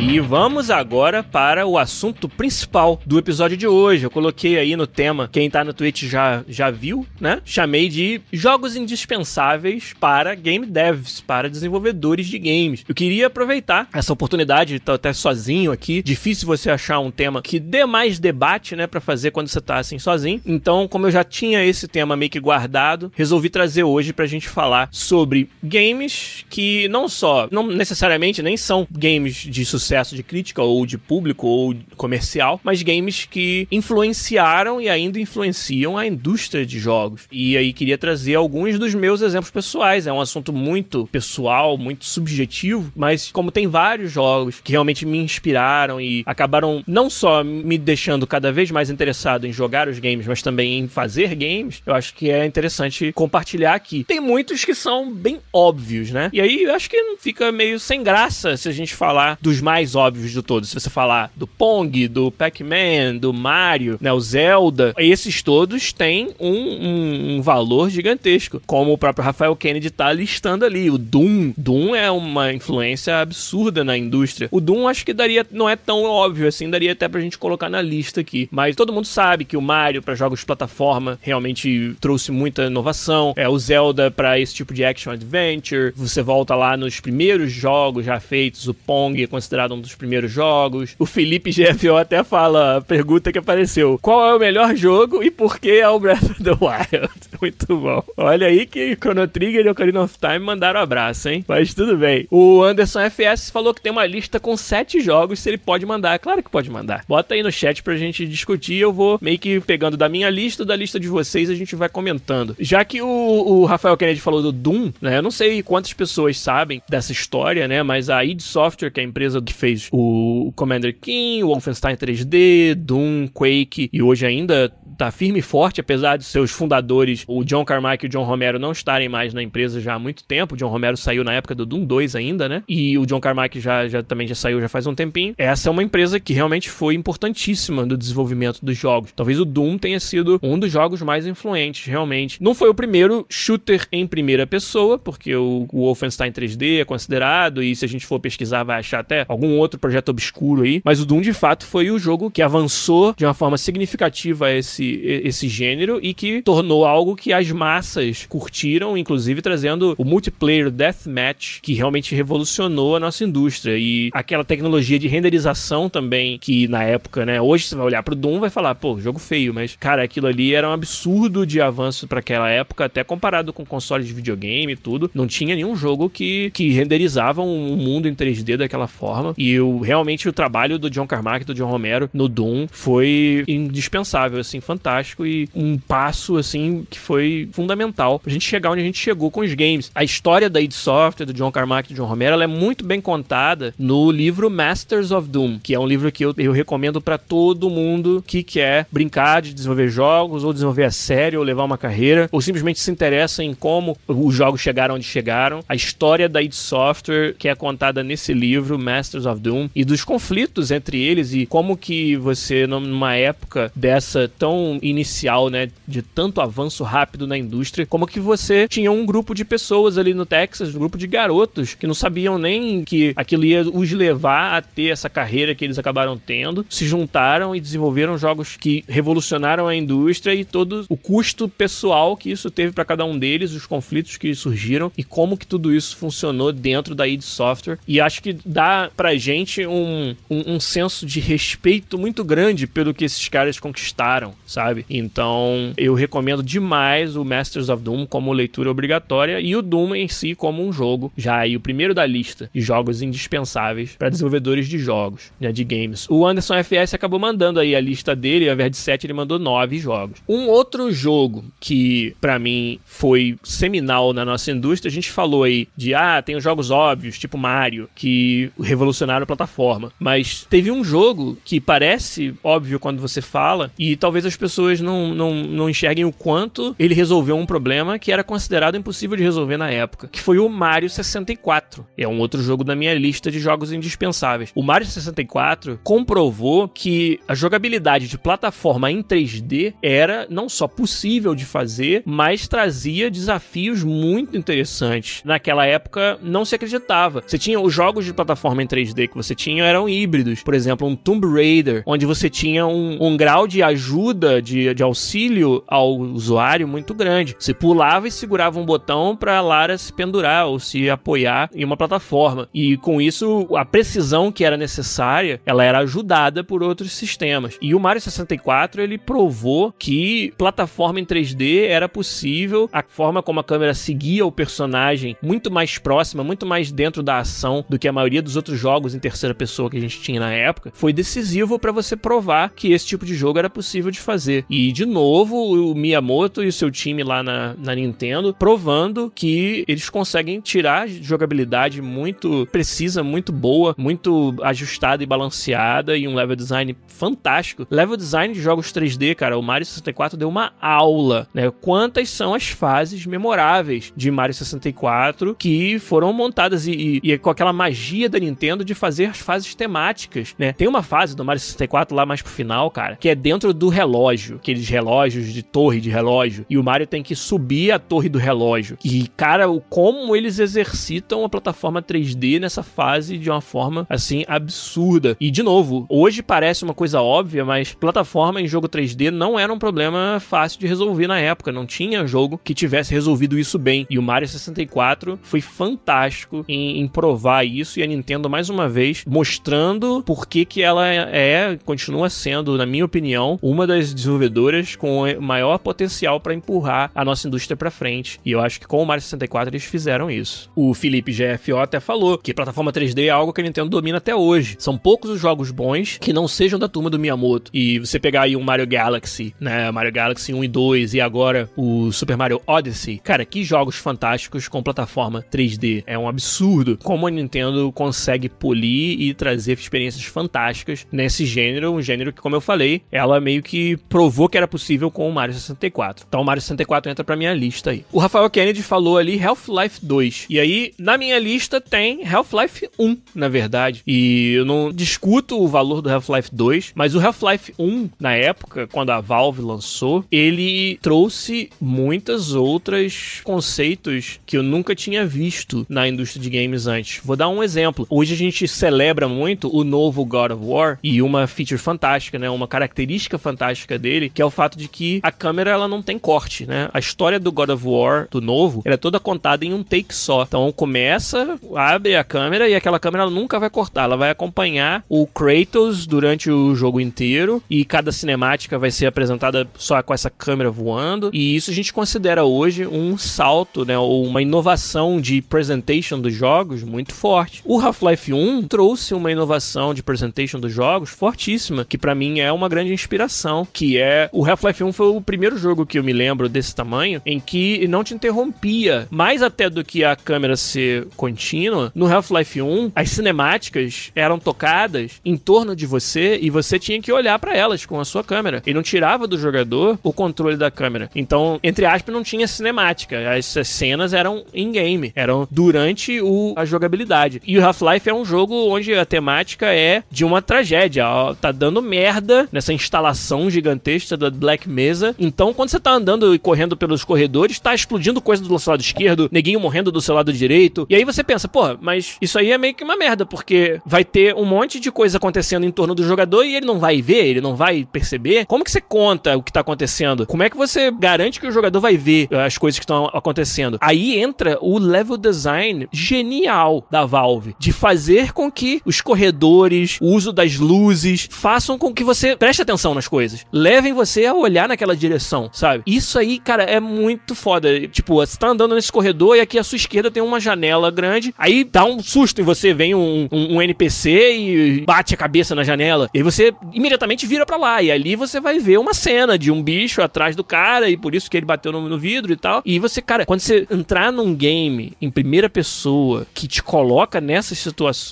[0.00, 4.04] E vamos agora para o assunto principal do episódio de hoje.
[4.04, 7.42] Eu coloquei aí no tema, quem tá no Twitch já, já viu, né?
[7.44, 12.84] Chamei de jogos indispensáveis para game devs, para desenvolvedores de games.
[12.88, 17.58] Eu queria aproveitar essa oportunidade, tô até sozinho aqui, difícil você achar um tema que
[17.58, 20.40] dê mais debate, né, para fazer quando você tá assim sozinho.
[20.46, 24.48] Então, como eu já tinha esse tema meio que guardado, resolvi trazer hoje pra gente
[24.48, 30.62] falar sobre games que não só, não necessariamente nem são games de sucesso de crítica
[30.62, 36.78] ou de público ou comercial, mas games que influenciaram e ainda influenciam a indústria de
[36.78, 37.22] jogos.
[37.30, 40.06] E aí queria trazer alguns dos meus exemplos pessoais.
[40.06, 45.18] É um assunto muito pessoal, muito subjetivo, mas como tem vários jogos que realmente me
[45.18, 50.26] inspiraram e acabaram não só me deixando cada vez mais interessado em jogar os games,
[50.26, 54.04] mas também em fazer games, eu acho que é interessante compartilhar aqui.
[54.04, 56.30] Tem muitos que são bem óbvios, né?
[56.32, 59.77] E aí eu acho que fica meio sem graça se a gente falar dos mais
[59.94, 60.68] óbvios de todos.
[60.68, 66.30] Se você falar do Pong, do Pac-Man, do Mario, né, o Zelda, esses todos têm
[66.38, 68.60] um, um, um, valor gigantesco.
[68.66, 70.90] Como o próprio Rafael Kennedy tá listando ali.
[70.90, 71.52] O Doom.
[71.56, 74.48] Doom é uma influência absurda na indústria.
[74.50, 77.68] O Doom acho que daria, não é tão óbvio assim, daria até pra gente colocar
[77.68, 78.48] na lista aqui.
[78.50, 83.32] Mas todo mundo sabe que o Mario para jogos de plataforma realmente trouxe muita inovação.
[83.36, 85.92] É o Zelda para esse tipo de action adventure.
[85.96, 90.94] Você volta lá nos primeiros jogos já feitos, o Pong considerado um dos primeiros jogos.
[90.98, 95.58] O Felipe GFO até fala pergunta que apareceu: qual é o melhor jogo e por
[95.58, 97.18] que é o Breath of the Wild?
[97.40, 98.02] Muito bom.
[98.16, 101.44] Olha aí que Chrono Trigger e Ocarina of Time mandaram um abraço, hein?
[101.46, 102.26] Mas tudo bem.
[102.30, 106.18] O Anderson FS falou que tem uma lista com sete jogos, se ele pode mandar.
[106.18, 107.04] Claro que pode mandar.
[107.08, 108.76] Bota aí no chat pra gente discutir.
[108.76, 111.88] Eu vou meio que pegando da minha lista, da lista de vocês, a gente vai
[111.88, 112.56] comentando.
[112.58, 115.18] Já que o, o Rafael Kennedy falou do Doom, né?
[115.18, 117.82] Eu não sei quantas pessoas sabem dessa história, né?
[117.82, 121.96] Mas a id Software, que é a empresa que fez o Commander King, o Wolfenstein
[121.96, 127.44] 3D, Doom, Quake e hoje ainda tá firme e forte, apesar de seus fundadores, o
[127.44, 130.54] John Carmack e o John Romero, não estarem mais na empresa já há muito tempo.
[130.54, 132.64] O John Romero saiu na época do Doom 2 ainda, né?
[132.68, 135.34] E o John Carmack já, já também já saiu já faz um tempinho.
[135.38, 139.12] Essa é uma empresa que realmente foi importantíssima no desenvolvimento dos jogos.
[139.12, 142.42] Talvez o Doom tenha sido um dos jogos mais influentes, realmente.
[142.42, 147.62] Não foi o primeiro shooter em primeira pessoa, porque o, o Wolfenstein 3D é considerado,
[147.62, 151.00] e se a gente for pesquisar vai achar até algum outro projeto obscuro aí, mas
[151.00, 155.48] o Doom de fato foi o jogo que avançou de uma forma significativa esse, esse
[155.48, 161.74] gênero e que tornou algo que as massas curtiram, inclusive trazendo o multiplayer deathmatch, que
[161.74, 163.76] realmente revolucionou a nossa indústria.
[163.78, 168.14] E aquela tecnologia de renderização também, que na época, né, hoje você vai olhar pro
[168.14, 171.60] Doom e vai falar, pô, jogo feio, mas cara, aquilo ali era um absurdo de
[171.60, 175.10] avanço para aquela época, até comparado com consoles de videogame e tudo.
[175.14, 179.34] Não tinha nenhum jogo que, que renderizava um mundo em 3D daquela forma.
[179.38, 183.44] E eu, realmente o trabalho do John Carmack e do John Romero no Doom foi
[183.46, 188.84] indispensável, assim, fantástico e um passo, assim, que foi fundamental pra gente chegar onde a
[188.84, 189.90] gente chegou com os games.
[189.94, 192.84] A história da id Software, do John Carmack e do John Romero, ela é muito
[192.84, 197.00] bem contada no livro Masters of Doom, que é um livro que eu, eu recomendo
[197.00, 201.64] para todo mundo que quer brincar de desenvolver jogos, ou desenvolver a série, ou levar
[201.64, 205.62] uma carreira, ou simplesmente se interessa em como os jogos chegaram onde chegaram.
[205.68, 210.04] A história da id Software, que é contada nesse livro, Masters of Doom, e dos
[210.04, 216.40] conflitos entre eles e como que você, numa época dessa tão inicial, né, de tanto
[216.40, 220.74] avanço rápido na indústria, como que você tinha um grupo de pessoas ali no Texas,
[220.74, 224.88] um grupo de garotos que não sabiam nem que aquilo ia os levar a ter
[224.88, 230.34] essa carreira que eles acabaram tendo, se juntaram e desenvolveram jogos que revolucionaram a indústria
[230.34, 234.34] e todo o custo pessoal que isso teve para cada um deles, os conflitos que
[234.34, 237.78] surgiram e como que tudo isso funcionou dentro da id Software.
[237.86, 242.94] E acho que dá pra gente um, um, um senso de respeito muito grande pelo
[242.94, 244.84] que esses caras conquistaram, sabe?
[244.88, 250.08] Então eu recomendo demais o Masters of Doom como leitura obrigatória e o Doom em
[250.08, 254.68] si como um jogo, já aí o primeiro da lista de jogos indispensáveis para desenvolvedores
[254.68, 256.06] de jogos, né, de games.
[256.08, 259.38] O Anderson FS acabou mandando aí a lista dele, ao invés de 7 ele mandou
[259.38, 260.22] 9 jogos.
[260.28, 265.68] Um outro jogo que para mim foi seminal na nossa indústria, a gente falou aí
[265.76, 268.50] de ah, tem os jogos óbvios, tipo Mario, que
[268.98, 274.26] revolucionaram a plataforma, mas teve um jogo que parece óbvio quando você fala e talvez
[274.26, 278.76] as pessoas não, não, não enxerguem o quanto ele resolveu um problema que era considerado
[278.76, 281.86] impossível de resolver na época, que foi o Mario 64.
[281.96, 284.50] É um outro jogo da minha lista de jogos indispensáveis.
[284.54, 291.34] O Mario 64 comprovou que a jogabilidade de plataforma em 3D era não só possível
[291.34, 295.22] de fazer, mas trazia desafios muito interessantes.
[295.24, 297.22] Naquela época não se acreditava.
[297.26, 300.42] Você tinha os jogos de plataforma em 3D que você tinha eram híbridos.
[300.42, 304.82] Por exemplo, um Tomb Raider, onde você tinha um, um grau de ajuda, de, de
[304.82, 307.36] auxílio ao usuário muito grande.
[307.38, 311.76] Você pulava e segurava um botão para Lara se pendurar ou se apoiar em uma
[311.76, 312.48] plataforma.
[312.52, 317.56] E com isso, a precisão que era necessária, ela era ajudada por outros sistemas.
[317.60, 323.40] E o Mario 64, ele provou que plataforma em 3D era possível, a forma como
[323.40, 327.88] a câmera seguia o personagem muito mais próxima, muito mais dentro da ação do que
[327.88, 330.92] a maioria dos outros jogos em terceira pessoa que a gente tinha na época, foi
[330.92, 334.44] decisivo para você provar que esse tipo de jogo era possível de fazer.
[334.48, 339.64] E de novo, o Miyamoto e o seu time lá na, na Nintendo provando que
[339.66, 346.36] eles conseguem tirar jogabilidade muito precisa, muito boa, muito ajustada e balanceada e um level
[346.36, 347.66] design fantástico.
[347.70, 351.50] Level design de jogos 3D, cara, o Mario 64 deu uma aula, né?
[351.60, 357.30] Quantas são as fases memoráveis de Mario 64 que foram montadas e, e, e com
[357.30, 360.52] aquela magia da Nintendo de fazer as fases temáticas, né?
[360.52, 363.68] Tem uma fase do Mario 64 lá mais pro final, cara, que é dentro do
[363.68, 368.08] relógio, aqueles relógios de torre de relógio, e o Mario tem que subir a torre
[368.08, 368.78] do relógio.
[368.84, 374.24] E, cara, o como eles exercitam a plataforma 3D nessa fase de uma forma assim
[374.28, 375.16] absurda.
[375.20, 379.52] E de novo, hoje parece uma coisa óbvia, mas plataforma em jogo 3D não era
[379.52, 383.86] um problema fácil de resolver na época, não tinha jogo que tivesse resolvido isso bem.
[383.88, 388.57] E o Mario 64 foi fantástico em, em provar isso e a Nintendo mais uma
[388.66, 394.74] vez mostrando por que que ela é, continua sendo, na minha opinião, uma das desenvolvedoras
[394.74, 398.18] com maior potencial para empurrar a nossa indústria para frente.
[398.24, 400.50] E eu acho que com o Mario 64 eles fizeram isso.
[400.56, 404.14] O Felipe GFO até falou que plataforma 3D é algo que a Nintendo domina até
[404.14, 404.56] hoje.
[404.58, 407.50] São poucos os jogos bons que não sejam da turma do Miyamoto.
[407.52, 411.50] E você pegar aí um Mario Galaxy, né, Mario Galaxy 1 e 2 e agora
[411.56, 412.98] o Super Mario Odyssey.
[412.98, 415.82] Cara, que jogos fantásticos com plataforma 3D.
[415.86, 421.82] É um absurdo como a Nintendo consegue polir e trazer experiências fantásticas nesse gênero, um
[421.82, 425.34] gênero que, como eu falei, ela meio que provou que era possível com o Mario
[425.34, 426.06] 64.
[426.08, 427.84] Então o Mario 64 entra pra minha lista aí.
[427.92, 430.26] O Rafael Kennedy falou ali Half-Life 2.
[430.30, 433.82] E aí, na minha lista tem Half-Life 1, na verdade.
[433.86, 438.66] E eu não discuto o valor do Half-Life 2, mas o Half-Life 1, na época,
[438.66, 445.86] quando a Valve lançou, ele trouxe muitas outras conceitos que eu nunca tinha visto na
[445.86, 447.02] indústria de games antes.
[447.04, 447.86] Vou dar um exemplo.
[447.90, 452.28] Hoje a gente celebra muito o novo God of War e uma feature fantástica, né,
[452.30, 455.98] uma característica fantástica dele, que é o fato de que a câmera ela não tem
[455.98, 456.68] corte, né?
[456.72, 459.94] A história do God of War do novo, ela é toda contada em um take
[459.94, 460.22] só.
[460.22, 465.06] Então começa, abre a câmera e aquela câmera nunca vai cortar, ela vai acompanhar o
[465.06, 470.50] Kratos durante o jogo inteiro e cada cinemática vai ser apresentada só com essa câmera
[470.50, 471.10] voando.
[471.12, 476.12] E isso a gente considera hoje um salto, né, ou uma inovação de presentation dos
[476.12, 477.42] jogos muito forte.
[477.44, 482.30] O Half-Life 1 trouxe uma inovação de presentation dos jogos fortíssima, que para mim é
[482.32, 485.92] uma grande inspiração, que é o Half-Life 1 foi o primeiro jogo que eu me
[485.92, 490.86] lembro desse tamanho em que não te interrompia, mais até do que a câmera ser
[490.96, 491.72] contínua.
[491.74, 496.92] No Half-Life 1, as cinemáticas eram tocadas em torno de você e você tinha que
[496.92, 498.42] olhar para elas com a sua câmera.
[498.46, 500.90] E não tirava do jogador o controle da câmera.
[500.94, 502.96] Então, entre aspas, não tinha cinemática.
[502.96, 507.20] Essas cenas eram in-game, eram durante o, a jogabilidade.
[507.26, 510.88] E o Half-Life é um jogo onde a temática é de uma tragédia.
[510.88, 514.94] Ó, tá dando merda nessa instalação gigantesca da Black Mesa.
[514.98, 518.60] Então, quando você tá andando e correndo pelos corredores, tá explodindo coisa do seu lado
[518.60, 520.66] esquerdo, neguinho morrendo do seu lado direito.
[520.70, 523.84] E aí você pensa, pô, mas isso aí é meio que uma merda, porque vai
[523.84, 527.06] ter um monte de coisa acontecendo em torno do jogador e ele não vai ver,
[527.06, 528.24] ele não vai perceber.
[528.26, 530.06] Como que você conta o que tá acontecendo?
[530.06, 533.58] Como é que você garante que o jogador vai ver as coisas que estão acontecendo?
[533.60, 539.86] Aí entra o level design genial da Valve de fazer com que os corredores, o
[539.86, 543.24] uso das luzes, façam com que você preste atenção nas coisas.
[543.32, 545.62] Levem você a olhar naquela direção, sabe?
[545.66, 547.66] Isso aí, cara, é muito foda.
[547.68, 551.14] Tipo, você tá andando nesse corredor e aqui à sua esquerda tem uma janela grande.
[551.18, 555.34] Aí dá um susto em você, vem um, um, um NPC e bate a cabeça
[555.34, 555.88] na janela.
[555.92, 557.62] E aí você imediatamente vira para lá.
[557.62, 560.94] E ali você vai ver uma cena de um bicho atrás do cara e por
[560.94, 562.42] isso que ele bateu no, no vidro e tal.
[562.44, 567.38] E você, cara, quando você entrar num game em primeira pessoa que te coloca nessas
[567.38, 567.87] situações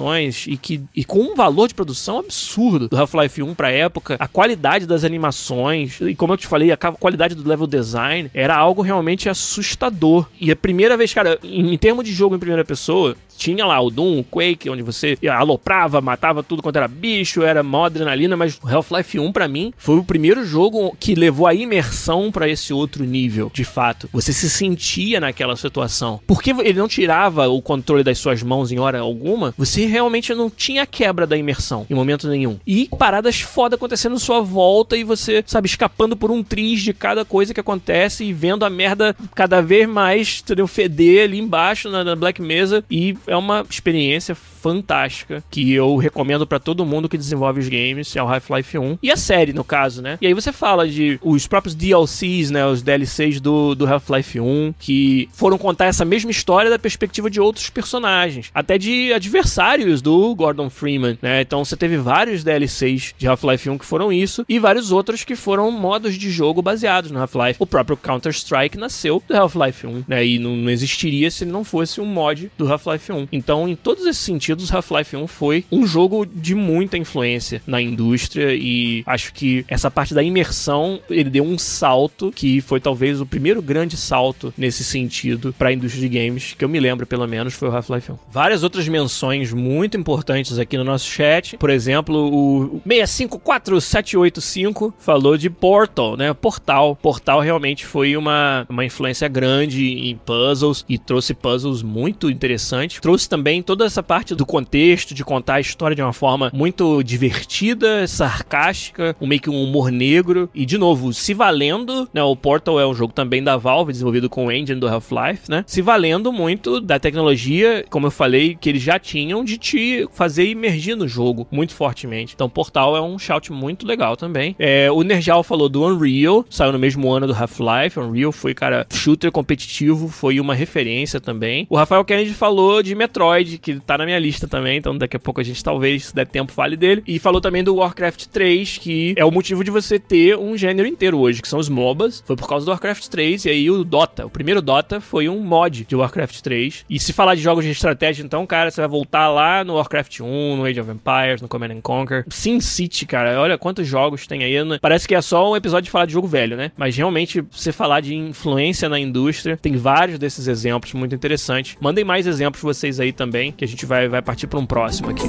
[0.46, 4.28] e que e com um valor de produção absurdo do Half-Life 1 pra época, a
[4.28, 8.82] qualidade das animações e como eu te falei, a qualidade do level design era algo
[8.82, 10.26] realmente assustador.
[10.40, 13.80] E a primeira vez, cara, em, em termos de jogo em primeira pessoa, tinha lá
[13.80, 18.36] o Doom, o Quake, onde você aloprava, matava tudo quanto era bicho, era mó adrenalina,
[18.36, 22.72] mas Half-Life 1 para mim foi o primeiro jogo que levou a imersão para esse
[22.72, 24.08] outro nível, de fato.
[24.12, 26.20] Você se sentia naquela situação.
[26.26, 30.50] Porque ele não tirava o controle das suas mãos em hora alguma, você realmente não
[30.50, 32.58] tinha quebra da imersão em momento nenhum.
[32.66, 36.92] E paradas foda acontecendo à sua volta e você, sabe, escapando por um triz de
[36.92, 41.90] cada coisa que acontece e vendo a merda cada vez mais, entendeu, feder ali embaixo
[41.90, 44.36] na, na Black Mesa e é uma experiência
[44.66, 48.98] fantástica que eu recomendo para todo mundo que desenvolve os games, é o Half-Life 1
[49.00, 50.18] e a série no caso, né?
[50.20, 54.74] E aí você fala de os próprios DLCs, né, os DLCs do, do Half-Life 1
[54.76, 60.34] que foram contar essa mesma história da perspectiva de outros personagens, até de adversários do
[60.34, 61.42] Gordon Freeman, né?
[61.42, 65.36] Então você teve vários DLCs de Half-Life 1 que foram isso e vários outros que
[65.36, 67.56] foram modos de jogo baseados no Half-Life.
[67.60, 70.26] O próprio Counter-Strike nasceu do Half-Life 1, né?
[70.26, 73.28] E não, não existiria se ele não fosse um mod do Half-Life 1.
[73.30, 78.54] Então, em todos esses sentidos, Half-Life 1 foi um jogo de muita influência na indústria
[78.54, 83.26] e acho que essa parte da imersão, ele deu um salto que foi talvez o
[83.26, 87.26] primeiro grande salto nesse sentido para a indústria de games, que eu me lembro pelo
[87.26, 88.18] menos, foi o Half-Life 1.
[88.30, 95.50] Várias outras menções muito importantes aqui no nosso chat, por exemplo, o 654785 falou de
[95.50, 96.32] Portal, né?
[96.34, 96.96] Portal.
[96.96, 103.00] Portal realmente foi uma, uma influência grande em puzzles e trouxe puzzles muito interessantes.
[103.00, 107.02] Trouxe também toda essa parte do contexto, de contar a história de uma forma muito
[107.02, 110.48] divertida, sarcástica, um meio que um humor negro.
[110.54, 112.22] E, de novo, se valendo, né?
[112.22, 115.64] O Portal é um jogo também da Valve, desenvolvido com o engine do Half-Life, né?
[115.66, 120.46] Se valendo muito da tecnologia, como eu falei, que eles já tinham de te fazer
[120.46, 122.34] imergir no jogo muito fortemente.
[122.34, 124.54] Então, Portal é um shout muito legal também.
[124.58, 127.98] É, o Nerjal falou do Unreal, saiu no mesmo ano do Half-Life.
[127.98, 131.66] Unreal foi, cara, shooter competitivo, foi uma referência também.
[131.70, 135.20] O Rafael Kennedy falou de Metroid, que tá na minha lista também, então daqui a
[135.20, 137.02] pouco a gente talvez, se der tempo, fale dele.
[137.06, 140.88] E falou também do Warcraft 3, que é o motivo de você ter um gênero
[140.88, 142.22] inteiro hoje, que são os MOBAs.
[142.26, 145.40] Foi por causa do Warcraft 3, e aí o Dota, o primeiro Dota foi um
[145.40, 146.84] mod de Warcraft 3.
[146.88, 150.20] E se falar de jogos de estratégia, então, cara, você vai voltar lá no Warcraft
[150.20, 152.24] 1, no Age of Empires, no Command Conquer.
[152.28, 154.56] Sim City, cara, olha quantos jogos tem aí.
[154.80, 156.72] Parece que é só um episódio de falar de jogo velho, né?
[156.76, 161.76] Mas realmente, você falar de influência na indústria, tem vários desses exemplos muito interessantes.
[161.80, 165.10] Mandem mais exemplos vocês aí também, que a gente vai, vai partir para um próximo
[165.10, 165.26] aqui.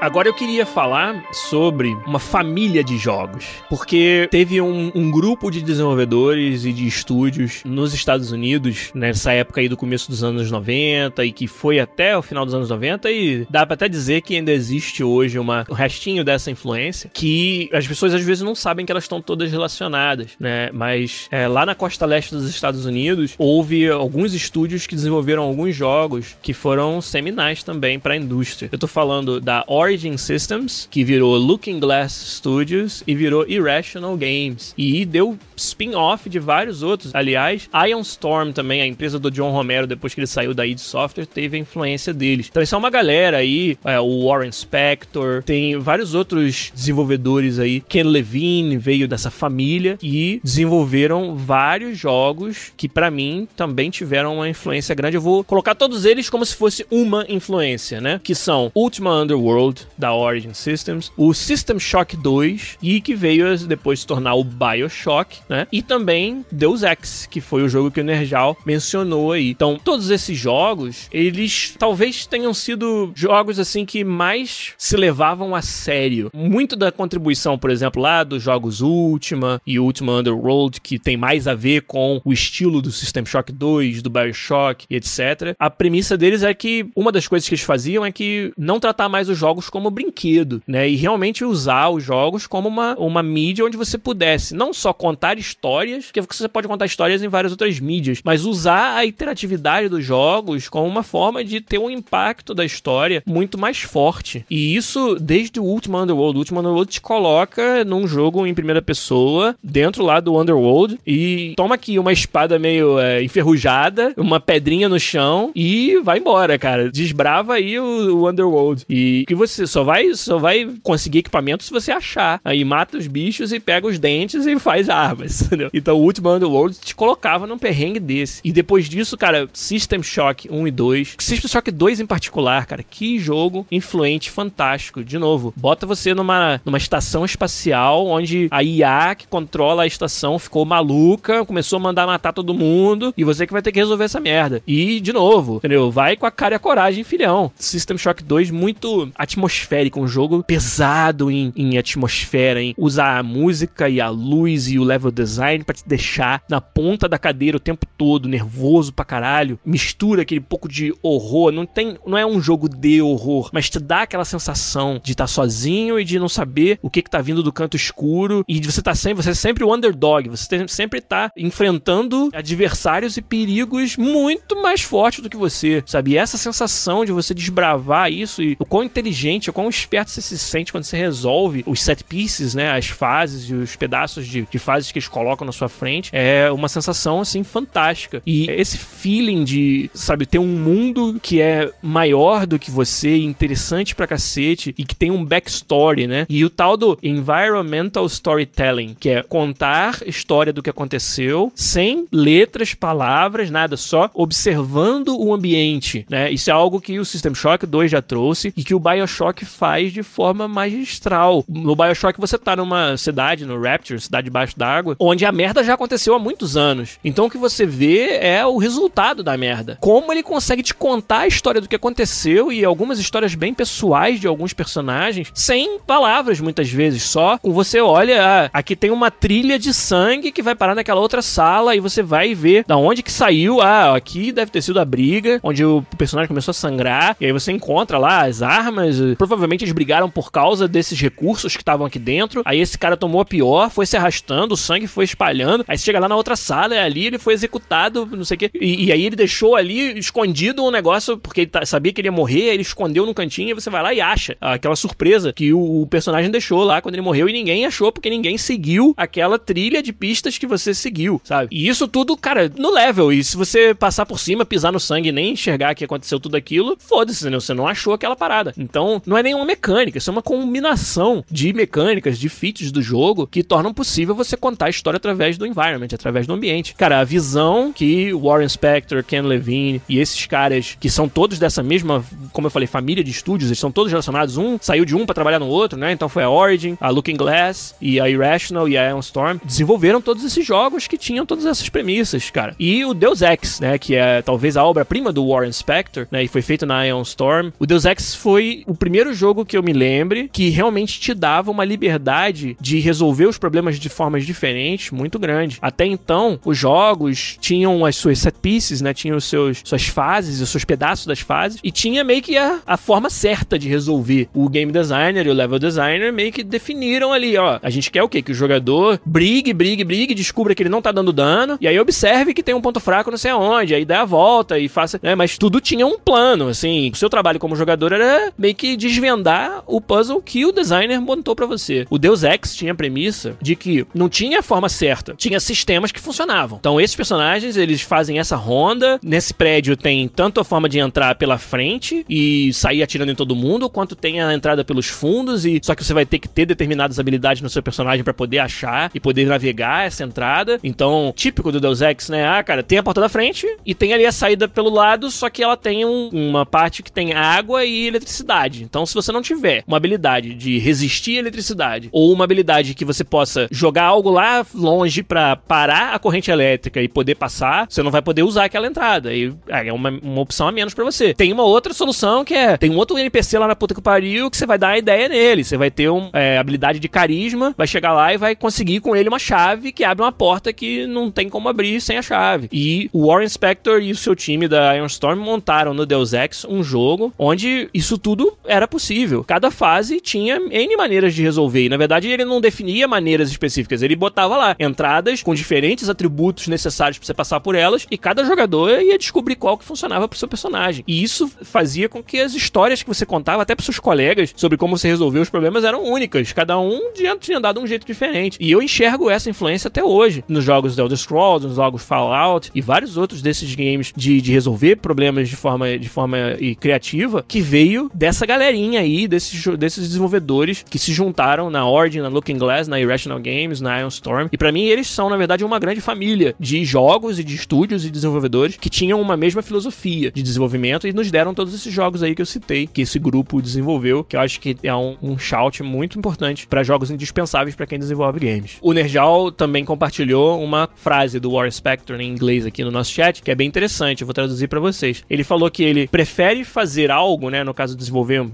[0.00, 5.60] Agora eu queria falar sobre uma família de jogos, porque teve um, um, grupo de
[5.60, 11.22] desenvolvedores e de estúdios nos Estados Unidos, nessa época aí do começo dos anos 90
[11.26, 14.34] e que foi até o final dos anos 90 e dá pra até dizer que
[14.34, 18.86] ainda existe hoje uma, um restinho dessa influência, que as pessoas às vezes não sabem
[18.86, 20.70] que elas estão todas relacionadas, né?
[20.72, 25.76] Mas é, lá na costa leste dos Estados Unidos houve alguns estúdios que desenvolveram alguns
[25.76, 28.70] jogos que foram seminais também para a indústria.
[28.72, 34.16] Eu tô falando da Origin Origin Systems, que virou Looking Glass Studios e virou Irrational
[34.16, 34.72] Games.
[34.78, 37.12] E deu spin-off de vários outros.
[37.12, 40.78] Aliás, Ion Storm também, a empresa do John Romero, depois que ele saiu da id
[40.78, 42.46] Software, teve a influência deles.
[42.48, 47.80] Então, isso é uma galera aí, é, o Warren Spector, tem vários outros desenvolvedores aí.
[47.80, 54.48] Ken Levine veio dessa família e desenvolveram vários jogos que, para mim, também tiveram uma
[54.48, 55.16] influência grande.
[55.16, 58.20] Eu vou colocar todos eles como se fosse uma influência, né?
[58.22, 64.00] Que são Ultima Underworld, da Origin Systems, o System Shock 2 e que veio depois
[64.00, 65.66] se tornar o BioShock, né?
[65.72, 69.50] E também Deus Ex, que foi o jogo que o Nerjal mencionou aí.
[69.50, 75.62] Então, todos esses jogos, eles talvez tenham sido jogos assim que mais se levavam a
[75.62, 76.30] sério.
[76.34, 81.48] Muito da contribuição, por exemplo, lá dos jogos Ultima e Ultima Underworld, que tem mais
[81.48, 85.54] a ver com o estilo do System Shock 2, do BioShock etc.
[85.58, 89.08] A premissa deles é que uma das coisas que eles faziam é que não tratar
[89.08, 90.88] mais os jogos como brinquedo, né?
[90.88, 95.38] E realmente usar os jogos como uma, uma mídia onde você pudesse não só contar
[95.38, 100.04] histórias, porque você pode contar histórias em várias outras mídias, mas usar a interatividade dos
[100.04, 104.44] jogos como uma forma de ter um impacto da história muito mais forte.
[104.50, 108.82] E isso, desde o Ultima Underworld, o Ultima Underworld te coloca num jogo em primeira
[108.82, 114.88] pessoa, dentro lá do Underworld, e toma aqui uma espada meio é, enferrujada, uma pedrinha
[114.88, 116.90] no chão e vai embora, cara.
[116.90, 118.84] Desbrava aí o, o Underworld.
[118.88, 122.40] E que você você só vai, só vai conseguir equipamento se você achar.
[122.44, 125.70] Aí mata os bichos e pega os dentes e faz armas, entendeu?
[125.72, 128.40] Então o último Underworld te colocava num perrengue desse.
[128.44, 131.16] E depois disso, cara, System Shock 1 e 2.
[131.18, 135.04] System Shock 2 em particular, cara, que jogo influente, fantástico.
[135.04, 140.38] De novo, bota você numa, numa estação espacial onde a IA que controla a estação
[140.38, 144.04] ficou maluca, começou a mandar matar todo mundo e você que vai ter que resolver
[144.04, 144.62] essa merda.
[144.66, 145.90] E, de novo, entendeu?
[145.90, 147.52] Vai com a cara e a coragem, filhão.
[147.56, 149.49] System Shock 2 muito atmosférico,
[149.96, 154.84] um jogo pesado em, em atmosfera, em usar a música e a luz e o
[154.84, 159.58] level design para te deixar na ponta da cadeira o tempo todo, nervoso pra caralho.
[159.64, 163.78] Mistura aquele pouco de horror, não tem, não é um jogo de horror, mas te
[163.78, 167.20] dá aquela sensação de estar tá sozinho e de não saber o que que tá
[167.20, 170.66] vindo do canto escuro e de você tá sempre, você é sempre o underdog, você
[170.68, 176.12] sempre tá enfrentando adversários e perigos muito mais fortes do que você, sabe?
[176.12, 180.20] E essa sensação de você desbravar isso e o quão inteligente, o quão esperto você
[180.20, 182.70] se sente quando você resolve os set pieces, né?
[182.70, 186.50] As fases e os pedaços de, de fases que eles colocam na sua frente é
[186.50, 188.22] uma sensação, assim, fantástica.
[188.26, 193.94] E esse feeling de, sabe, ter um mundo que é maior do que você, interessante
[193.94, 196.26] pra cacete e que tem um backstory, né?
[196.28, 202.74] E o tal do environmental storytelling, que é contar história do que aconteceu sem letras,
[202.74, 206.30] palavras, nada, só observando o ambiente, né?
[206.30, 209.92] Isso é algo que o System Shock 2 já trouxe e que o BioShock faz
[209.92, 211.44] de forma magistral.
[211.48, 215.74] No BioShock você tá numa cidade, no Rapture, cidade debaixo d'água, onde a merda já
[215.74, 216.98] aconteceu há muitos anos.
[217.04, 219.78] Então o que você vê é o resultado da merda.
[219.80, 224.20] Como ele consegue te contar a história do que aconteceu e algumas histórias bem pessoais
[224.20, 229.10] de alguns personagens, sem palavras muitas vezes, só com você olha, ah, aqui tem uma
[229.10, 233.02] trilha de sangue que vai parar naquela outra sala e você vai ver da onde
[233.02, 237.16] que saiu, ah, aqui deve ter sido a briga, onde o personagem começou a sangrar,
[237.20, 241.62] e aí você encontra lá as armas, provavelmente eles brigaram por causa desses recursos que
[241.62, 245.04] estavam aqui dentro, aí esse cara tomou a pior, foi se arrastando, o sangue foi
[245.04, 248.36] espalhando, aí você chega lá na outra sala, e ali ele foi executado, não sei
[248.36, 251.92] o que, e, e, aí ele deixou ali escondido um negócio, porque ele tá, sabia
[251.92, 254.76] que ele ia morrer, ele escondeu no cantinho, e você vai lá e acha aquela
[254.76, 258.38] surpresa que o, o personagem deixou lá quando ele morreu, e ninguém achou, porque ninguém
[258.38, 261.48] seguiu aquela trilha de pistas que você seguiu, sabe?
[261.50, 265.08] E isso tudo, cara, no level, e se você passar por cima, pisar no sangue
[265.08, 267.38] e nem enxergar que aconteceu tudo aquilo, foda-se, né?
[267.38, 268.52] Você não achou aquela parada.
[268.56, 273.26] Então, não é nenhuma mecânica, isso é uma combinação de mecânicas, de feats do jogo
[273.26, 276.74] que tornam possível você contar a história através do environment, através do ambiente.
[276.74, 281.62] Cara, a visão que Warren Spector, Ken Levine e esses caras que são todos dessa
[281.62, 285.06] mesma, como eu falei, família de estúdios, eles são todos relacionados, um saiu de um
[285.06, 285.92] para trabalhar no outro, né?
[285.92, 290.00] Então foi a Origin, a Looking Glass e a Irrational e a Ion Storm, desenvolveram
[290.00, 292.54] todos esses jogos que tinham todas essas premissas, cara.
[292.58, 296.28] E o Deus Ex, né, que é talvez a obra-prima do Warren Spector, né, e
[296.28, 297.50] foi feito na Ion Storm.
[297.58, 301.50] O Deus Ex foi o primeiro jogo que eu me lembre que realmente te dava
[301.50, 305.58] uma liberdade de resolver os problemas de formas diferentes muito grande.
[305.60, 310.40] Até então, os jogos tinham as suas set pieces, né, tinham os seus suas fases,
[310.40, 314.28] os seus pedaços das fases e tinha meio que a, a forma certa de resolver.
[314.34, 318.02] O game designer e o level designer meio que definiram ali, ó, a gente quer
[318.02, 318.22] o quê?
[318.22, 321.78] Que o jogador brigue, brigue, brigue, descubra que ele não tá dando dano e aí
[321.78, 324.98] observe que tem um ponto fraco não sei aonde, aí dá a volta e faça,
[325.02, 326.90] né, mas tudo tinha um plano, assim.
[326.92, 331.36] O seu trabalho como jogador era meio que desvendar o puzzle que o designer montou
[331.36, 331.86] para você.
[331.90, 336.00] O Deus Ex tinha a premissa de que não tinha forma certa, tinha sistemas que
[336.00, 336.58] funcionavam.
[336.58, 341.14] Então esses personagens, eles fazem essa ronda, nesse prédio tem tanto a forma de entrar
[341.14, 345.60] pela frente e sair atirando em todo mundo, quanto tem a entrada pelos fundos e
[345.62, 348.90] só que você vai ter que ter determinadas habilidades no seu personagem para poder achar
[348.94, 350.58] e poder navegar essa entrada.
[350.64, 352.26] Então, típico do Deus Ex, né?
[352.26, 355.28] Ah, cara, tem a porta da frente e tem ali a saída pelo lado, só
[355.28, 358.64] que ela tem um, uma parte que tem água e eletricidade.
[358.70, 362.84] Então, se você não tiver uma habilidade de resistir à eletricidade ou uma habilidade que
[362.84, 367.82] você possa jogar algo lá longe para parar a corrente elétrica e poder passar, você
[367.82, 369.12] não vai poder usar aquela entrada.
[369.12, 371.12] E é uma, uma opção a menos para você.
[371.12, 374.30] Tem uma outra solução que é: tem um outro NPC lá na puta que pariu
[374.30, 375.42] que você vai dar a ideia nele.
[375.42, 378.94] Você vai ter uma é, habilidade de carisma, vai chegar lá e vai conseguir com
[378.94, 382.48] ele uma chave que abre uma porta que não tem como abrir sem a chave.
[382.52, 386.44] E o Warren Spector e o seu time da Iron Storm montaram no Deus Ex
[386.44, 389.24] um jogo onde isso tudo era possível.
[389.24, 391.64] Cada fase tinha N maneiras de resolver.
[391.64, 393.82] E, na verdade, ele não definia maneiras específicas.
[393.82, 398.24] Ele botava lá entradas com diferentes atributos necessários para você passar por elas e cada
[398.24, 400.84] jogador ia descobrir qual que funcionava pro seu personagem.
[400.86, 404.56] E isso fazia com que as histórias que você contava até pros seus colegas sobre
[404.58, 406.32] como você resolveu os problemas eram únicas.
[406.32, 408.36] Cada um tinha dado um jeito diferente.
[408.40, 412.60] E eu enxergo essa influência até hoje nos jogos Elder Scrolls, nos jogos Fallout e
[412.60, 417.40] vários outros desses games de, de resolver problemas de forma, de forma e criativa que
[417.40, 422.36] veio dessa galera galerinha aí desses, desses desenvolvedores que se juntaram na Origin, na Looking
[422.36, 424.28] Glass, na Irrational Games, na Ion Storm.
[424.32, 427.84] E para mim eles são, na verdade, uma grande família de jogos e de estúdios
[427.84, 432.02] e desenvolvedores que tinham uma mesma filosofia de desenvolvimento e nos deram todos esses jogos
[432.02, 435.16] aí que eu citei, que esse grupo desenvolveu, que eu acho que é um, um
[435.16, 438.56] shout muito importante para jogos indispensáveis para quem desenvolve games.
[438.60, 443.22] O Nerjal também compartilhou uma frase do War Spector em inglês aqui no nosso chat,
[443.22, 445.04] que é bem interessante, eu vou traduzir para vocês.
[445.08, 447.84] Ele falou que ele prefere fazer algo, né, no caso de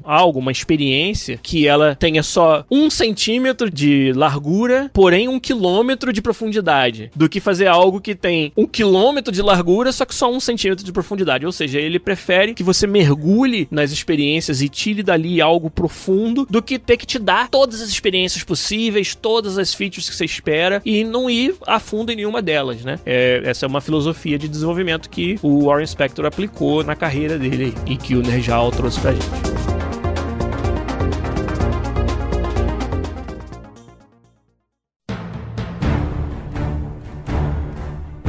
[0.05, 6.22] algo, uma experiência, que ela tenha só um centímetro de largura, porém um quilômetro de
[6.22, 10.40] profundidade, do que fazer algo que tem um quilômetro de largura, só que só um
[10.40, 11.47] centímetro de profundidade.
[11.47, 16.62] Ou seja, ele prefere que você mergulhe nas experiências e tire dali algo profundo, do
[16.62, 20.82] que ter que te dar todas as experiências possíveis, todas as features que você espera
[20.84, 22.99] e não ir a fundo em nenhuma delas, né?
[23.05, 27.74] É, essa é uma filosofia de desenvolvimento que o Warren Spector aplicou na carreira dele
[27.86, 29.65] e que o Nerjal trouxe pra gente.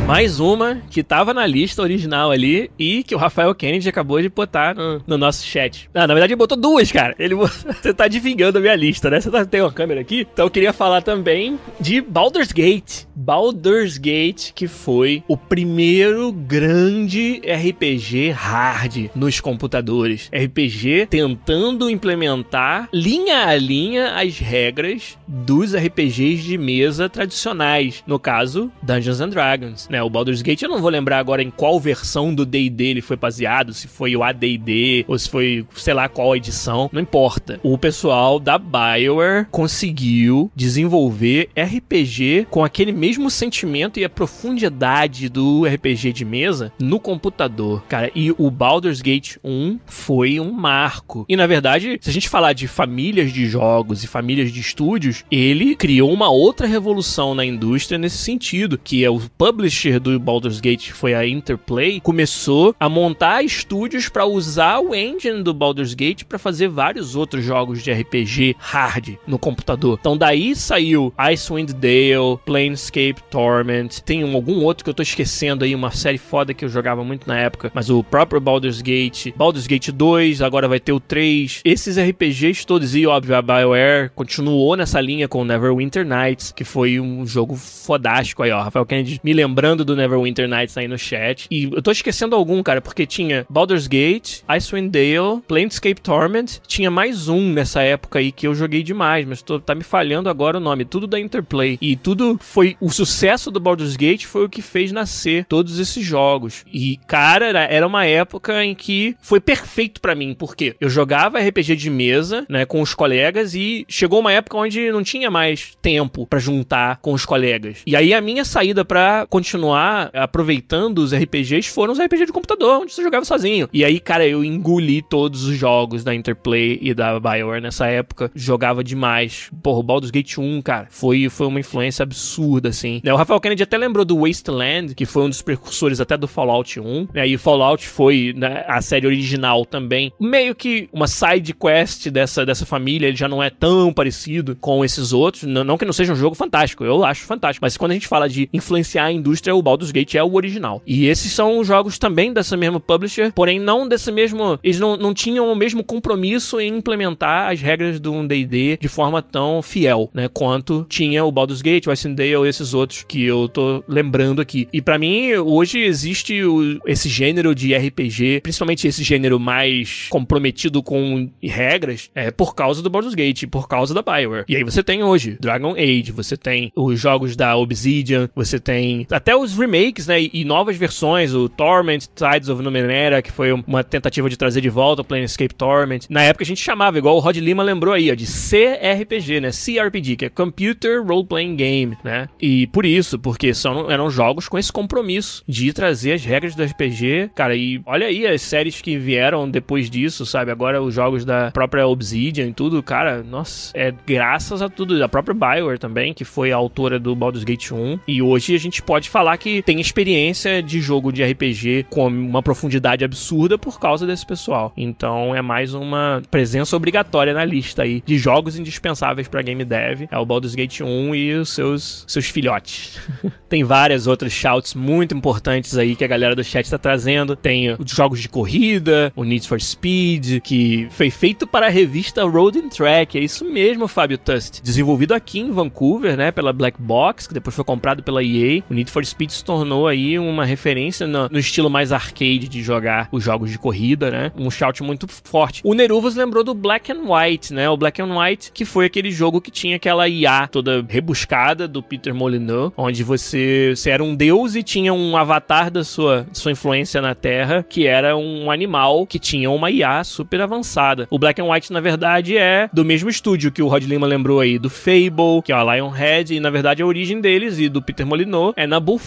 [0.08, 4.30] Mais uma que tava na lista original ali e que o Rafael Kennedy acabou de
[4.30, 5.90] botar no, no nosso chat.
[5.94, 7.14] Ah, na verdade, ele botou duas, cara.
[7.20, 9.20] Ele, você tá adivinhando a minha lista, né?
[9.20, 10.26] Você tá, tem uma câmera aqui?
[10.32, 13.04] Então eu queria falar também de Baldur's Gate.
[13.14, 20.32] Baldur's Gate, que foi o primeiro grande RPG hard nos computadores.
[20.34, 28.06] RPG tentando implementar linha a linha as regras dos RPGs de mesa tradicionais.
[28.08, 29.97] No caso, Dungeons and Dragons, né?
[29.98, 30.04] Né?
[30.04, 33.18] O Baldur's Gate, eu não vou lembrar agora em qual versão do D&D ele foi
[33.18, 37.60] baseado, se foi o AD&D ou se foi, sei lá, qual edição, não importa.
[37.64, 45.66] O pessoal da BioWare conseguiu desenvolver RPG com aquele mesmo sentimento e a profundidade do
[45.66, 48.12] RPG de mesa no computador, cara.
[48.14, 51.26] E o Baldur's Gate 1 foi um marco.
[51.28, 55.24] E na verdade, se a gente falar de famílias de jogos e famílias de estúdios,
[55.32, 60.20] ele criou uma outra revolução na indústria nesse sentido, que é o publisher publisher do
[60.20, 65.94] Baldur's Gate foi a Interplay, começou a montar estúdios para usar o engine do Baldur's
[65.94, 69.98] Gate para fazer vários outros jogos de RPG hard no computador.
[70.00, 75.74] Então daí saiu Icewind Dale, Planescape Torment, tem algum outro que eu tô esquecendo aí,
[75.74, 79.68] uma série foda que eu jogava muito na época, mas o próprio Baldur's Gate, Baldur's
[79.68, 81.62] Gate 2, agora vai ter o 3.
[81.64, 87.00] Esses RPGs todos e óbvio a BioWare continuou nessa linha com Neverwinter Nights, que foi
[87.00, 88.62] um jogo fodástico aí, ó.
[88.62, 91.48] Rafael Kennedy me lembrando lembrando do Neverwinter Nights aí no chat.
[91.52, 96.90] E eu tô esquecendo algum, cara, porque tinha Baldur's Gate, Icewind Dale, Planescape Torment, tinha
[96.90, 100.58] mais um nessa época aí que eu joguei demais, mas tô, tá me falhando agora
[100.58, 100.86] o nome.
[100.86, 101.78] Tudo da Interplay.
[101.82, 102.76] E tudo foi.
[102.80, 106.66] O sucesso do Baldur's Gate foi o que fez nascer todos esses jogos.
[106.72, 111.76] E, cara, era uma época em que foi perfeito para mim, porque eu jogava RPG
[111.76, 116.26] de mesa, né, com os colegas e chegou uma época onde não tinha mais tempo
[116.26, 117.80] para juntar com os colegas.
[117.86, 122.32] E aí a minha saída para continuar continuar aproveitando os RPGs foram os RPGs de
[122.32, 123.68] computador, onde você jogava sozinho.
[123.74, 128.32] E aí, cara, eu engoli todos os jogos da Interplay e da BioWare nessa época.
[128.34, 129.50] Jogava demais.
[129.62, 133.02] Porra, o Baldur's Gate 1, cara, foi, foi uma influência absurda, assim.
[133.04, 136.28] Né, o Rafael Kennedy até lembrou do Wasteland, que foi um dos precursores até do
[136.28, 137.08] Fallout 1.
[137.14, 137.28] Né?
[137.28, 140.12] E o Fallout foi né, a série original também.
[140.20, 144.84] Meio que uma side quest dessa, dessa família, ele já não é tão parecido com
[144.86, 145.44] esses outros.
[145.44, 147.66] Não, não que não seja um jogo fantástico, eu acho fantástico.
[147.66, 150.82] Mas quando a gente fala de influenciar a indústria, o Baldur's Gate é o original.
[150.86, 154.60] E esses são jogos também dessa mesma publisher, porém não desse mesmo.
[154.64, 159.22] Eles não, não tinham o mesmo compromisso em implementar as regras do DD de forma
[159.22, 160.28] tão fiel, né?
[160.28, 164.68] Quanto tinha o Baldur's Gate, o Icewind esses outros que eu tô lembrando aqui.
[164.72, 170.82] E para mim, hoje existe o, esse gênero de RPG, principalmente esse gênero mais comprometido
[170.82, 174.46] com regras, é por causa do Baldur's Gate, por causa da Bioware.
[174.48, 179.06] E aí você tem hoje Dragon Age, você tem os jogos da Obsidian, você tem
[179.12, 183.84] até os remakes, né, e novas versões, o Torment, Tides of Numenera, que foi uma
[183.84, 186.02] tentativa de trazer de volta o Planescape Torment.
[186.10, 189.50] Na época a gente chamava, igual o Rod Lima lembrou aí, ó, de CRPG, né,
[189.52, 194.48] CRPG, que é Computer Role Playing Game, né, e por isso, porque são, eram jogos
[194.48, 198.82] com esse compromisso de trazer as regras do RPG, cara, e olha aí as séries
[198.82, 203.72] que vieram depois disso, sabe, agora os jogos da própria Obsidian e tudo, cara, nossa,
[203.76, 207.72] é graças a tudo, da própria Bioware também, que foi a autora do Baldur's Gate
[207.72, 211.88] 1, e hoje a gente pode falar falar que tem experiência de jogo de RPG
[211.90, 214.72] com uma profundidade absurda por causa desse pessoal.
[214.78, 220.08] Então é mais uma presença obrigatória na lista aí de jogos indispensáveis para game dev.
[220.10, 223.02] É o Baldur's Gate 1 e os seus, seus filhotes.
[223.50, 227.36] tem várias outras shouts muito importantes aí que a galera do chat tá trazendo.
[227.36, 232.24] Tem os jogos de corrida, o Need for Speed, que foi feito para a revista
[232.24, 233.18] Road and Track.
[233.18, 234.62] É isso mesmo, Fábio Tust.
[234.62, 238.64] Desenvolvido aqui em Vancouver, né, pela Black Box, que depois foi comprado pela EA.
[238.70, 242.62] O Need for Speed se tornou aí uma referência no, no estilo mais arcade de
[242.62, 244.32] jogar os jogos de corrida, né?
[244.38, 245.62] Um shout muito forte.
[245.64, 247.70] O Neruvas lembrou do Black and White, né?
[247.70, 251.82] O Black and White, que foi aquele jogo que tinha aquela IA toda rebuscada do
[251.82, 256.52] Peter Molyneux, onde você, você era um deus e tinha um avatar da sua, sua
[256.52, 261.08] influência na Terra, que era um animal que tinha uma IA super avançada.
[261.10, 264.40] O Black and White, na verdade, é do mesmo estúdio que o Rod Lima lembrou
[264.40, 267.82] aí, do Fable, que é a Lionhead, e na verdade a origem deles e do
[267.82, 269.07] Peter Molyneux é na Bullfrog,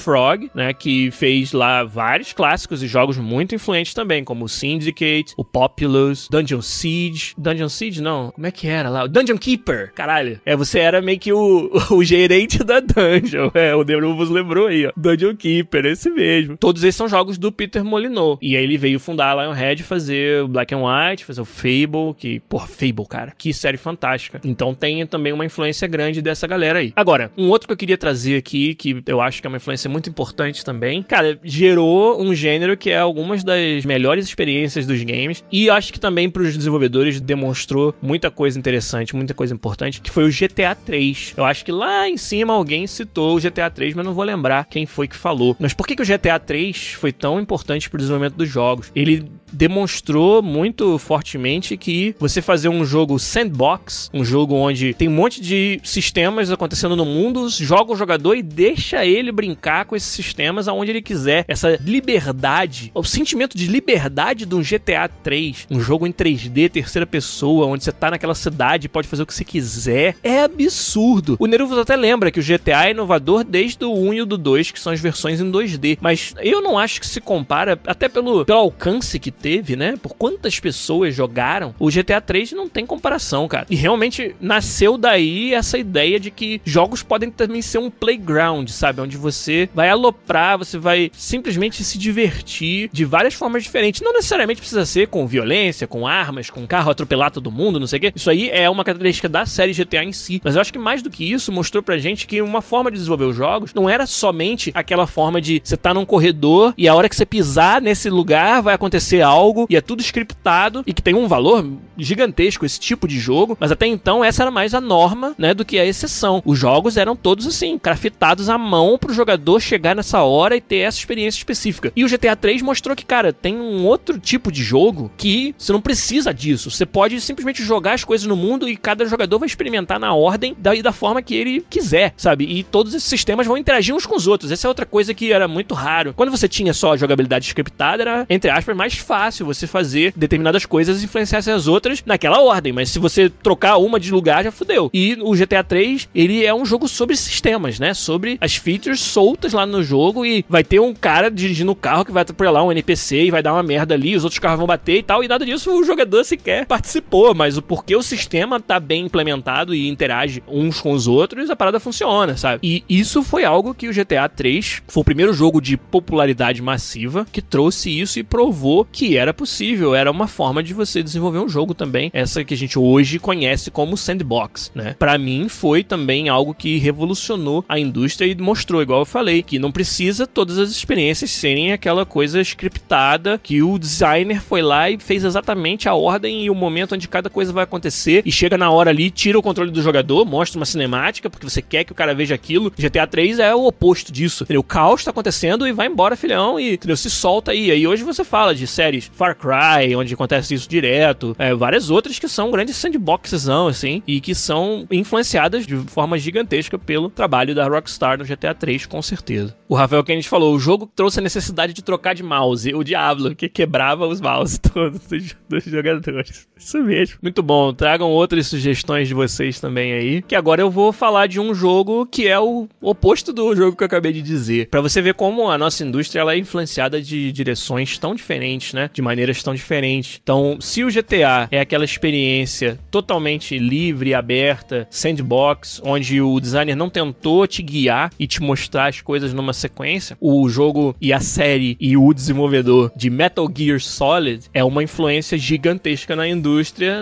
[0.55, 0.73] né?
[0.73, 6.29] Que fez lá vários clássicos e jogos muito influentes também, como o Syndicate, o Populous,
[6.31, 7.35] Dungeon Siege.
[7.37, 8.31] Dungeon Siege, não.
[8.31, 9.05] Como é que era lá?
[9.05, 9.93] O Dungeon Keeper.
[9.95, 10.41] Caralho.
[10.45, 13.51] É, você era meio que o, o gerente da dungeon.
[13.55, 14.93] É, o Deruvos lembrou aí, ó.
[14.97, 16.57] Dungeon Keeper, esse mesmo.
[16.57, 18.39] Todos esses são jogos do Peter Molyneux.
[18.41, 22.15] E aí ele veio fundar a Lionhead, fazer o Black and White, fazer o Fable,
[22.17, 23.33] que, porra, Fable, cara.
[23.37, 24.41] Que série fantástica.
[24.45, 26.93] Então tem também uma influência grande dessa galera aí.
[26.97, 29.90] Agora, um outro que eu queria trazer aqui, que eu acho que é uma influência
[29.91, 35.45] muito importante também, cara, gerou um gênero que é algumas das melhores experiências dos games.
[35.51, 40.11] E acho que também para os desenvolvedores demonstrou muita coisa interessante, muita coisa importante, que
[40.11, 41.35] foi o GTA 3.
[41.37, 44.67] Eu acho que lá em cima alguém citou o GTA 3, mas não vou lembrar
[44.67, 45.57] quem foi que falou.
[45.59, 48.91] Mas por que, que o GTA 3 foi tão importante para o desenvolvimento dos jogos?
[48.95, 55.13] Ele demonstrou muito fortemente que você fazer um jogo sandbox, um jogo onde tem um
[55.13, 60.09] monte de sistemas acontecendo no mundo, joga o jogador e deixa ele brincar com esses
[60.09, 61.45] sistemas aonde ele quiser.
[61.49, 67.07] Essa liberdade, o sentimento de liberdade de um GTA 3, um jogo em 3D, terceira
[67.07, 71.37] pessoa, onde você tá naquela cidade pode fazer o que você quiser, é absurdo.
[71.39, 74.39] O Neruvos até lembra que o GTA é inovador desde o 1 e o do
[74.39, 78.09] 2, que são as versões em 2D, mas eu não acho que se compara, até
[78.09, 79.95] pelo, pelo alcance que teve, né?
[80.01, 83.67] Por quantas pessoas jogaram, o GTA 3 não tem comparação, cara.
[83.71, 89.01] E realmente nasceu daí essa ideia de que jogos podem também ser um playground, sabe?
[89.01, 94.03] Onde você vai aloprar, você vai simplesmente se divertir de várias formas diferentes.
[94.03, 97.99] Não necessariamente precisa ser com violência, com armas, com carro atropelar todo mundo, não sei
[97.99, 98.13] o quê.
[98.15, 100.41] Isso aí é uma característica da série GTA em si.
[100.45, 102.97] Mas eu acho que mais do que isso, mostrou pra gente que uma forma de
[102.97, 106.95] desenvolver os jogos não era somente aquela forma de você tá num corredor e a
[106.95, 109.30] hora que você pisar nesse lugar vai acontecer algo
[109.69, 111.67] e é tudo scriptado e que tem um valor
[111.97, 115.65] gigantesco esse tipo de jogo, mas até então essa era mais a norma, né, do
[115.65, 116.43] que a exceção.
[116.45, 120.79] Os jogos eram todos assim, craftados à mão pro jogador chegar nessa hora e ter
[120.79, 121.93] essa experiência específica.
[121.95, 125.73] E o GTA 3 mostrou que, cara, tem um outro tipo de jogo que você
[125.73, 126.71] não precisa disso.
[126.71, 130.55] Você pode simplesmente jogar as coisas no mundo e cada jogador vai experimentar na ordem
[130.59, 132.45] da, da forma que ele quiser, sabe?
[132.45, 134.51] E todos esses sistemas vão interagir uns com os outros.
[134.51, 136.15] Essa é outra coisa que era muito raro.
[136.15, 140.65] Quando você tinha só a jogabilidade scriptada, era, entre aspas, mais fácil você fazer determinadas
[140.65, 142.73] coisas e influenciar as outras naquela ordem.
[142.73, 144.91] Mas se você trocar uma de lugar, já fudeu.
[144.95, 147.93] E o GTA 3, ele é um jogo sobre sistemas, né?
[147.95, 152.05] Sobre as features soltas lá no jogo e vai ter um cara dirigindo o carro
[152.05, 154.67] que vai atropelar um NPC e vai dar uma merda ali, os outros carros vão
[154.67, 155.23] bater e tal.
[155.23, 157.35] E nada disso o jogador sequer participou.
[157.35, 161.57] Mas o porquê o sistema tá bem implementado e interage uns com os outros, a
[161.57, 162.61] parada funciona, sabe?
[162.63, 167.27] E isso foi algo que o GTA 3 foi o primeiro jogo de popularidade massiva
[167.31, 171.49] que trouxe isso e provou que era possível, era uma forma de você desenvolver um
[171.49, 174.95] jogo também, essa que a gente hoje conhece como sandbox, né?
[174.99, 179.59] Para mim foi também algo que revolucionou a indústria e mostrou, igual eu falei, que
[179.59, 184.99] não precisa todas as experiências serem aquela coisa scriptada, que o designer foi lá e
[184.99, 188.71] fez exatamente a ordem e o momento onde cada coisa vai acontecer e chega na
[188.71, 191.95] hora ali, tira o controle do jogador, mostra uma cinemática porque você quer que o
[191.95, 192.73] cara veja aquilo.
[192.79, 194.45] GTA 3 é o oposto disso.
[194.45, 194.61] Entendeu?
[194.61, 196.97] O caos tá acontecendo e vai embora, filhão, e entendeu?
[196.97, 197.71] se solta aí.
[197.71, 202.19] E hoje você fala de séries Far Cry, onde acontece isso direto, é, várias outras
[202.19, 207.69] que são grandes sandboxes, assim, e que são influenciadas de forma gigantesca pelo trabalho da
[207.69, 209.57] Rockstar no GTA 3, com certeza.
[209.69, 213.35] O Rafael Kennedy falou: o jogo trouxe a necessidade de trocar de mouse, o Diablo,
[213.35, 215.01] que quebrava os mouses todos
[215.49, 216.49] dos, jogadores.
[216.61, 217.17] Isso mesmo.
[217.23, 217.73] Muito bom.
[217.73, 220.23] Tragam outras sugestões de vocês também aí.
[220.23, 223.83] Que agora eu vou falar de um jogo que é o oposto do jogo que
[223.83, 224.69] eu acabei de dizer.
[224.69, 228.91] Para você ver como a nossa indústria ela é influenciada de direções tão diferentes, né?
[228.93, 230.21] De maneiras tão diferentes.
[230.23, 236.91] Então, se o GTA é aquela experiência totalmente livre, aberta, sandbox, onde o designer não
[236.91, 241.77] tentou te guiar e te mostrar as coisas numa sequência, o jogo e a série
[241.81, 246.50] e o desenvolvedor de Metal Gear Solid é uma influência gigantesca na indústria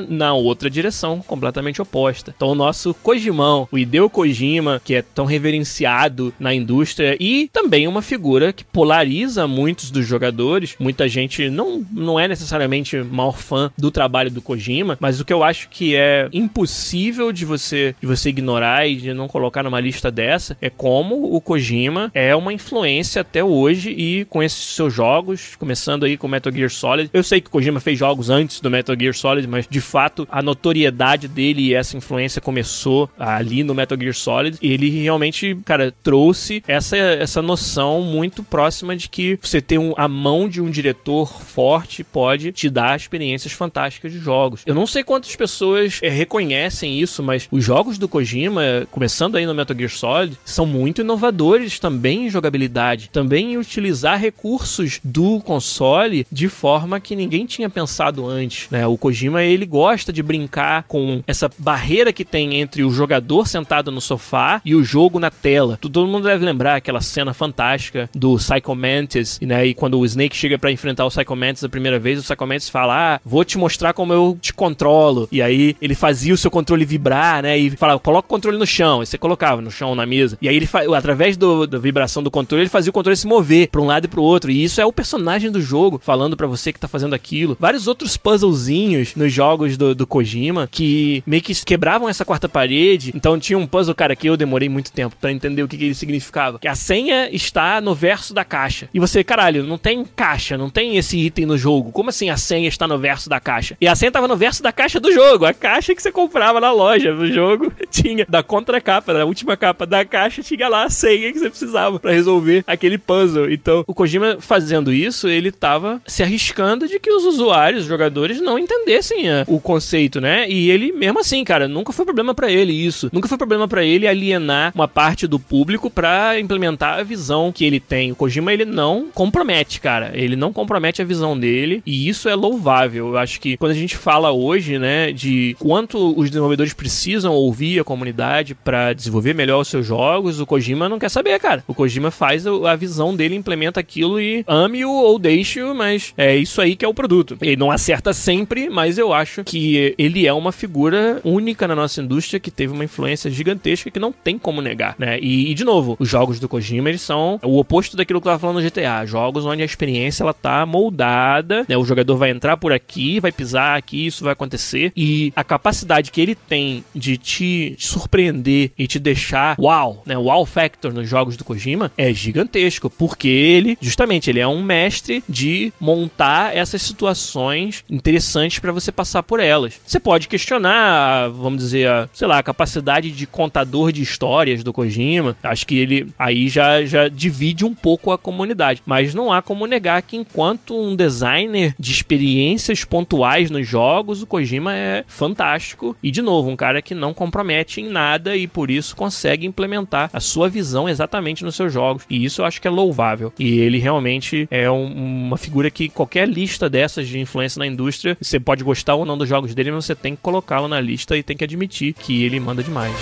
[0.08, 2.32] na outra direção, completamente oposta.
[2.36, 7.86] Então, o nosso Kojimão, o Hideo Kojima, que é tão reverenciado na indústria e também
[7.86, 10.76] uma figura que polariza muitos dos jogadores.
[10.78, 15.32] Muita gente não, não é necessariamente maior fã do trabalho do Kojima, mas o que
[15.32, 19.80] eu acho que é impossível de você, de você ignorar e de não colocar numa
[19.80, 24.92] lista dessa é como o Kojima é uma influência até hoje e com esses seus
[24.92, 27.10] jogos, começando aí com Metal Gear Solid.
[27.12, 30.26] Eu sei que o Kojima fez jogos antes do Metal Gear Solid, mas de fato
[30.30, 34.58] a notoriedade dele e essa influência começou ali no Metal Gear Solid.
[34.60, 40.08] Ele realmente, cara, trouxe essa, essa noção muito próxima de que você ter um, a
[40.08, 44.62] mão de um diretor forte pode te dar experiências fantásticas de jogos.
[44.66, 49.46] Eu não sei quantas pessoas é, reconhecem isso, mas os jogos do Kojima, começando aí
[49.46, 55.40] no Metal Gear Solid, são muito inovadores também em jogabilidade, também em utilizar recursos do
[55.40, 58.68] console de forma que ninguém tinha pensado antes.
[58.70, 58.86] Né?
[58.86, 63.90] O Kojima ele gosta de brincar com essa barreira que tem entre o jogador sentado
[63.90, 65.78] no sofá e o jogo na tela.
[65.80, 69.66] Todo mundo deve lembrar aquela cena fantástica do Psycho Mantis, né?
[69.66, 72.46] E quando o Snake chega para enfrentar o Psycho Mantis a primeira vez, o Psycho
[72.46, 75.28] Mantis fala: "Ah, vou te mostrar como eu te controlo".
[75.32, 77.58] E aí ele fazia o seu controle vibrar, né?
[77.58, 79.02] E falava: "Coloca o controle no chão".
[79.02, 80.38] E você colocava no chão na mesa.
[80.40, 83.68] E aí ele através do, da vibração do controle, ele fazia o controle se mover
[83.68, 84.50] para um lado e pro outro.
[84.50, 87.56] E isso é o personagem do jogo falando para você que tá fazendo aquilo.
[87.58, 93.12] Vários outros puzzlezinhos nos jogos do, do Kojima que meio que quebravam essa quarta parede.
[93.14, 95.84] Então tinha um puzzle, cara, que eu demorei muito tempo para entender o que, que
[95.84, 96.58] ele significava.
[96.58, 98.88] Que a senha está no verso da caixa.
[98.92, 101.92] E você, caralho, não tem caixa, não tem esse item no jogo.
[101.92, 103.76] Como assim a senha está no verso da caixa?
[103.80, 105.44] E a senha estava no verso da caixa do jogo.
[105.44, 109.86] A caixa que você comprava na loja do jogo tinha da contracapa, da última capa
[109.86, 113.50] da caixa, tinha lá a senha que você precisava para resolver aquele puzzle.
[113.50, 118.40] Então, o Kojima fazendo isso, ele tava se arriscando de que os usuários, os jogadores,
[118.40, 120.48] não entendessem a, o conceito, né?
[120.48, 123.08] E ele, mesmo assim, cara, nunca foi problema para ele isso.
[123.12, 127.64] Nunca foi problema para ele alienar uma parte do público para implementar a visão que
[127.64, 128.12] ele tem.
[128.12, 130.10] O Kojima, ele não compromete, cara.
[130.14, 133.08] Ele não compromete a visão dele e isso é louvável.
[133.08, 137.80] Eu acho que quando a gente fala hoje, né, de quanto os desenvolvedores precisam ouvir
[137.80, 141.64] a comunidade para desenvolver melhor os seus jogos, o Kojima não quer saber, cara.
[141.66, 146.60] O Kojima faz a visão dele, implementa aquilo e ame-o ou deixe-o, mas é isso
[146.60, 147.36] aí que é o produto.
[147.42, 152.00] Ele não acerta sempre, mas eu acho que ele é uma figura única na nossa
[152.00, 155.18] indústria que teve uma influência gigantesca que não tem como negar, né?
[155.20, 158.32] E, e de novo, os jogos do Kojima, eles são o oposto daquilo que eu
[158.32, 159.04] tava falando no GTA.
[159.04, 161.76] Jogos onde a experiência, ela tá moldada, né?
[161.76, 164.92] O jogador vai entrar por aqui, vai pisar aqui, isso vai acontecer.
[164.96, 170.16] E a capacidade que ele tem de te surpreender e te deixar wow, né?
[170.16, 175.22] Wow factor nos jogos do Kojima é gigantesco, porque ele, justamente, ele é um mestre
[175.28, 179.80] de montar essas situações interessantes para você passar por elas.
[179.84, 184.72] Você pode questionar, vamos dizer, a, sei lá, a capacidade de contador de histórias do
[184.72, 185.36] Kojima.
[185.42, 188.82] Acho que ele aí já, já divide um pouco a comunidade.
[188.86, 194.26] Mas não há como negar que, enquanto um designer de experiências pontuais nos jogos, o
[194.26, 195.96] Kojima é fantástico.
[196.02, 200.10] E, de novo, um cara que não compromete em nada e por isso consegue implementar
[200.12, 202.04] a sua visão exatamente nos seus jogos.
[202.08, 203.32] E isso eu acho que é louvável.
[203.38, 208.16] E ele realmente é um, uma figura que qualquer lista dessas de influência na indústria,
[208.20, 211.16] você pode gostar ou não dos jogos dele, mas você tem que colocá-lo na lista
[211.16, 212.92] e tem que admitir que ele manda demais.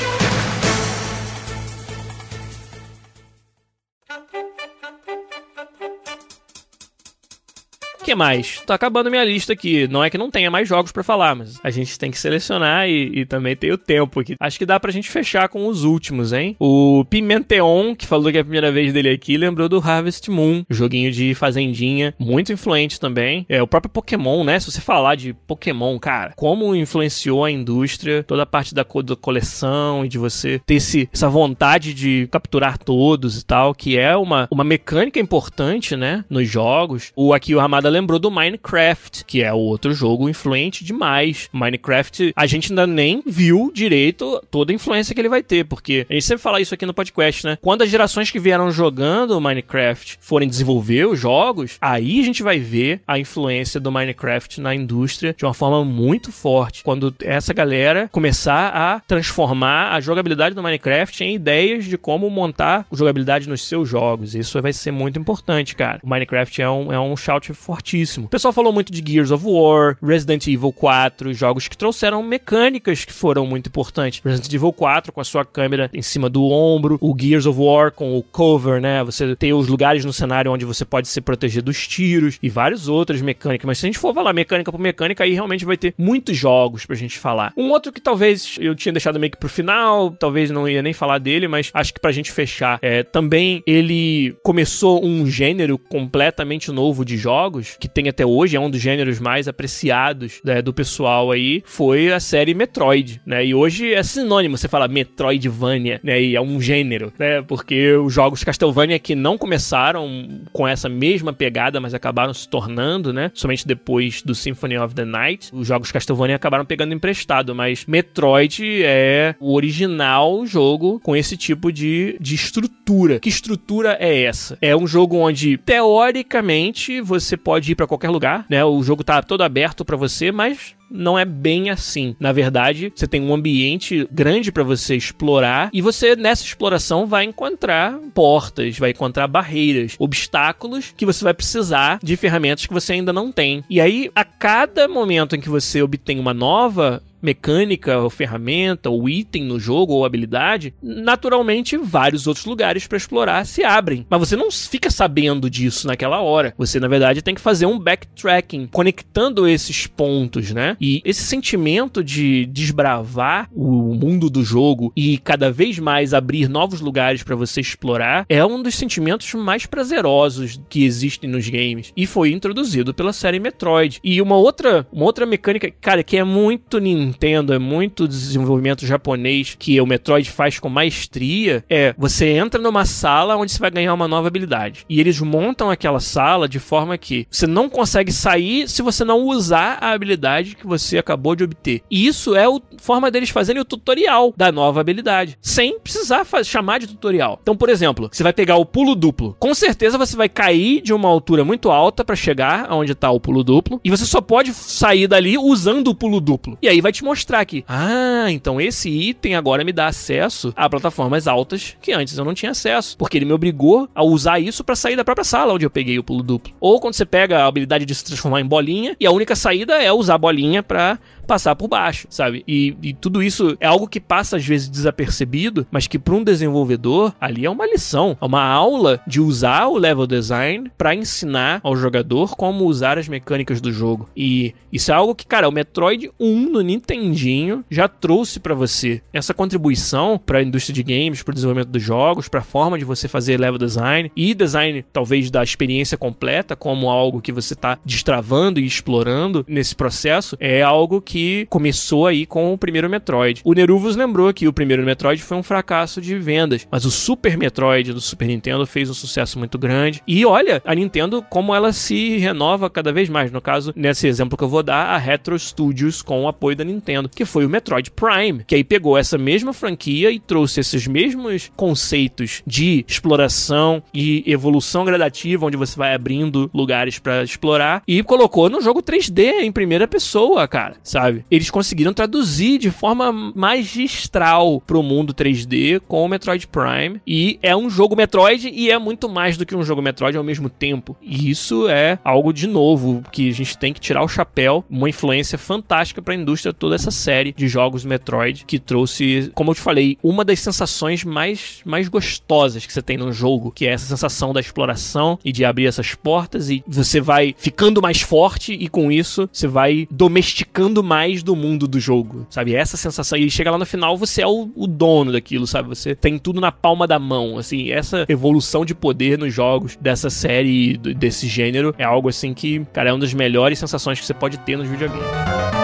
[8.07, 8.63] Que mais?
[8.65, 9.89] Tá acabando minha lista aqui.
[9.89, 12.89] Não é que não tenha mais jogos para falar, mas a gente tem que selecionar
[12.89, 14.37] e, e, também tem o tempo aqui.
[14.39, 16.55] Acho que dá pra gente fechar com os últimos, hein?
[16.61, 20.65] O Pimenteon, que falou que é a primeira vez dele aqui, lembrou do Harvest Moon,
[20.71, 23.45] joguinho de fazendinha, muito influente também.
[23.49, 24.61] É o próprio Pokémon, né?
[24.61, 29.03] Se você falar de Pokémon, cara, como influenciou a indústria, toda a parte da, co
[29.03, 33.99] da coleção e de você ter esse, essa vontade de capturar todos e tal, que
[33.99, 36.25] é uma, uma mecânica importante, né?
[36.31, 37.11] Nos jogos.
[37.17, 41.49] O aqui o Ramada lembrou do Minecraft, que é outro jogo influente demais.
[41.53, 46.07] Minecraft, a gente ainda nem viu direito toda a influência que ele vai ter, porque
[46.09, 47.59] a gente sempre fala isso aqui no podcast, né?
[47.61, 52.59] Quando as gerações que vieram jogando Minecraft forem desenvolver os jogos, aí a gente vai
[52.59, 56.83] ver a influência do Minecraft na indústria de uma forma muito forte.
[56.83, 62.87] Quando essa galera começar a transformar a jogabilidade do Minecraft em ideias de como montar
[62.93, 64.35] jogabilidade nos seus jogos.
[64.35, 66.01] Isso vai ser muito importante, cara.
[66.03, 68.26] O Minecraft é um, é um shout forte fortíssimo.
[68.26, 73.05] O pessoal falou muito de Gears of War, Resident Evil 4, jogos que trouxeram mecânicas
[73.05, 74.20] que foram muito importantes.
[74.24, 77.93] Resident Evil 4 com a sua câmera em cima do ombro, o Gears of War
[77.93, 79.05] com o cover, né?
[79.05, 82.89] Você tem os lugares no cenário onde você pode se proteger dos tiros e várias
[82.89, 83.64] outras mecânicas.
[83.64, 86.84] Mas se a gente for falar mecânica por mecânica, aí realmente vai ter muitos jogos
[86.84, 87.53] pra gente falar.
[87.57, 90.93] Um outro que talvez eu tinha deixado meio que pro final, talvez não ia nem
[90.93, 96.72] falar dele, mas acho que pra gente fechar, é, também ele começou um gênero completamente
[96.72, 100.72] novo de jogos, que tem até hoje, é um dos gêneros mais apreciados né, do
[100.72, 103.45] pessoal aí, foi a série Metroid, né?
[103.45, 106.20] E hoje é sinônimo você fala Metroidvania, né?
[106.20, 107.43] E é um gênero, né?
[107.43, 113.12] Porque os jogos Castlevania que não começaram com essa mesma pegada, mas acabaram se tornando,
[113.12, 113.31] né?
[113.35, 118.83] Somente depois do Symphony of the Night, os jogos Castlevania acabaram pegando emprestado, mas Metroid
[118.83, 123.20] é o original jogo com esse tipo de, de estrutura.
[123.20, 124.57] Que estrutura é essa?
[124.61, 128.64] É um jogo onde, teoricamente, você pode ir para qualquer lugar, né?
[128.64, 132.14] O jogo tá todo aberto para você, mas não é bem assim.
[132.19, 137.25] Na verdade, você tem um ambiente grande para você explorar e você nessa exploração vai
[137.25, 143.12] encontrar portas, vai encontrar barreiras, obstáculos que você vai precisar de ferramentas que você ainda
[143.12, 143.64] não tem.
[143.69, 149.09] E aí, a cada momento em que você obtém uma nova mecânica, ou ferramenta, ou
[149.09, 154.07] item no jogo, ou habilidade, naturalmente vários outros lugares para explorar se abrem.
[154.09, 156.55] Mas você não fica sabendo disso naquela hora.
[156.57, 160.77] Você, na verdade, tem que fazer um backtracking, conectando esses pontos, né?
[160.81, 166.81] E esse sentimento de desbravar o mundo do jogo e cada vez mais abrir novos
[166.81, 171.93] lugares para você explorar é um dos sentimentos mais prazerosos que existem nos games.
[171.97, 174.01] E foi introduzido pela série Metroid.
[174.05, 178.85] E uma outra, uma outra mecânica, cara, que é muito Nintendo Nintendo, é muito desenvolvimento
[178.85, 183.71] japonês que o Metroid faz com maestria, é você entra numa sala onde você vai
[183.71, 184.85] ganhar uma nova habilidade.
[184.89, 189.23] E eles montam aquela sala de forma que você não consegue sair se você não
[189.23, 191.81] usar a habilidade que você acabou de obter.
[191.91, 196.79] E isso é a forma deles fazerem o tutorial da nova habilidade, sem precisar chamar
[196.79, 197.39] de tutorial.
[197.41, 199.35] Então, por exemplo, você vai pegar o pulo duplo.
[199.39, 203.21] Com certeza você vai cair de uma altura muito alta para chegar aonde tá o
[203.21, 206.59] pulo duplo, e você só pode sair dali usando o pulo duplo.
[206.61, 207.65] E aí vai te mostrar aqui.
[207.69, 212.35] Ah, então esse item agora me dá acesso a plataformas altas que antes eu não
[212.35, 215.65] tinha acesso, porque ele me obrigou a usar isso para sair da própria sala onde
[215.65, 216.53] eu peguei o pulo duplo.
[216.61, 219.75] Ou quando você pega a habilidade de se transformar em bolinha e a única saída
[219.83, 222.45] é usar a bolinha para passar por baixo, sabe?
[222.47, 226.24] E, e, tudo isso é algo que passa às vezes desapercebido, mas que para um
[226.24, 231.61] desenvolvedor ali é uma lição, é uma aula de usar o level design para ensinar
[231.62, 234.09] ao jogador como usar as mecânicas do jogo.
[234.16, 239.03] E isso é algo que, cara, o Metroid 1 no Nintendinho já trouxe para você
[239.12, 242.79] essa contribuição para a indústria de games, para o desenvolvimento dos jogos, para a forma
[242.79, 247.55] de você fazer level design e design talvez da experiência completa como algo que você
[247.55, 252.91] está destravando e explorando nesse processo, é algo que que começou aí com o primeiro
[252.91, 253.41] Metroid.
[253.43, 257.39] O Neruvus lembrou que o primeiro Metroid foi um fracasso de vendas, mas o Super
[257.39, 260.03] Metroid do Super Nintendo fez um sucesso muito grande.
[260.07, 263.33] E olha, a Nintendo como ela se renova cada vez mais.
[263.33, 266.64] No caso, nesse exemplo que eu vou dar, a Retro Studios com o apoio da
[266.64, 270.87] Nintendo, que foi o Metroid Prime, que aí pegou essa mesma franquia e trouxe esses
[270.87, 278.03] mesmos conceitos de exploração e evolução gradativa, onde você vai abrindo lugares para explorar e
[278.03, 281.06] colocou no jogo 3D em primeira pessoa, cara, sabe?
[281.07, 281.25] Sabe?
[281.31, 287.01] Eles conseguiram traduzir de forma magistral pro mundo 3D com o Metroid Prime.
[287.07, 290.25] E é um jogo Metroid e é muito mais do que um jogo Metroid ao
[290.25, 290.97] mesmo tempo.
[291.01, 294.65] E isso é algo de novo que a gente tem que tirar o chapéu.
[294.69, 299.51] Uma influência fantástica para a indústria toda essa série de jogos Metroid que trouxe, como
[299.51, 303.67] eu te falei, uma das sensações mais, mais gostosas que você tem num jogo, que
[303.67, 308.01] é essa sensação da exploração e de abrir essas portas e você vai ficando mais
[308.01, 312.55] forte e com isso você vai domesticando mais mais do mundo do jogo, sabe?
[312.55, 313.19] Essa sensação.
[313.19, 315.69] E chega lá no final, você é o, o, dono daquilo, sabe?
[315.69, 317.71] Você tem tudo na palma da mão, assim.
[317.71, 322.89] Essa evolução de poder nos jogos dessa série, desse gênero, é algo assim que, cara,
[322.89, 325.56] é uma das melhores sensações que você pode ter nos videogames.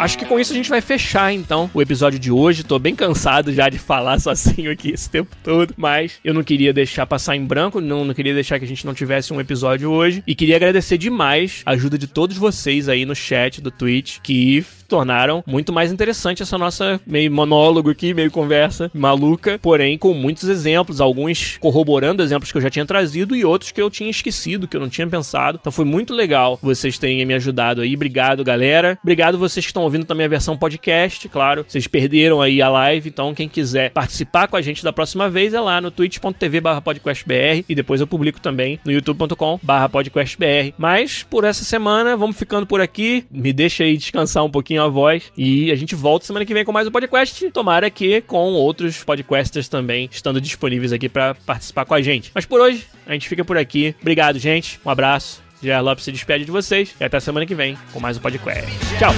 [0.00, 2.64] Acho que com isso a gente vai fechar então o episódio de hoje.
[2.64, 6.72] Tô bem cansado já de falar sozinho aqui esse tempo todo, mas eu não queria
[6.72, 9.90] deixar passar em branco, não, não queria deixar que a gente não tivesse um episódio
[9.90, 10.24] hoje.
[10.26, 14.64] E queria agradecer demais a ajuda de todos vocês aí no chat do Twitch que
[14.90, 20.48] tornaram muito mais interessante essa nossa meio monólogo aqui, meio conversa maluca, porém com muitos
[20.48, 24.66] exemplos, alguns corroborando exemplos que eu já tinha trazido e outros que eu tinha esquecido,
[24.66, 25.58] que eu não tinha pensado.
[25.60, 27.94] Então foi muito legal vocês terem me ajudado aí.
[27.94, 28.98] Obrigado, galera.
[29.02, 31.64] Obrigado vocês que estão ouvindo também a versão podcast, claro.
[31.66, 35.54] Vocês perderam aí a live, então quem quiser participar com a gente da próxima vez
[35.54, 40.74] é lá no twitch.tv/podcastbr e depois eu publico também no youtube.com/podcastbr.
[40.76, 43.24] Mas por essa semana vamos ficando por aqui.
[43.30, 46.64] Me deixa aí descansar um pouquinho a voz e a gente volta semana que vem
[46.64, 47.50] com mais um podcast.
[47.50, 52.30] Tomara que com outros podcasters também estando disponíveis aqui para participar com a gente.
[52.34, 53.94] Mas por hoje a gente fica por aqui.
[54.00, 54.80] Obrigado, gente.
[54.84, 55.42] Um abraço.
[55.62, 58.64] Jair Lopes se despede de vocês e até semana que vem com mais um podcast.
[58.98, 59.12] Tchau!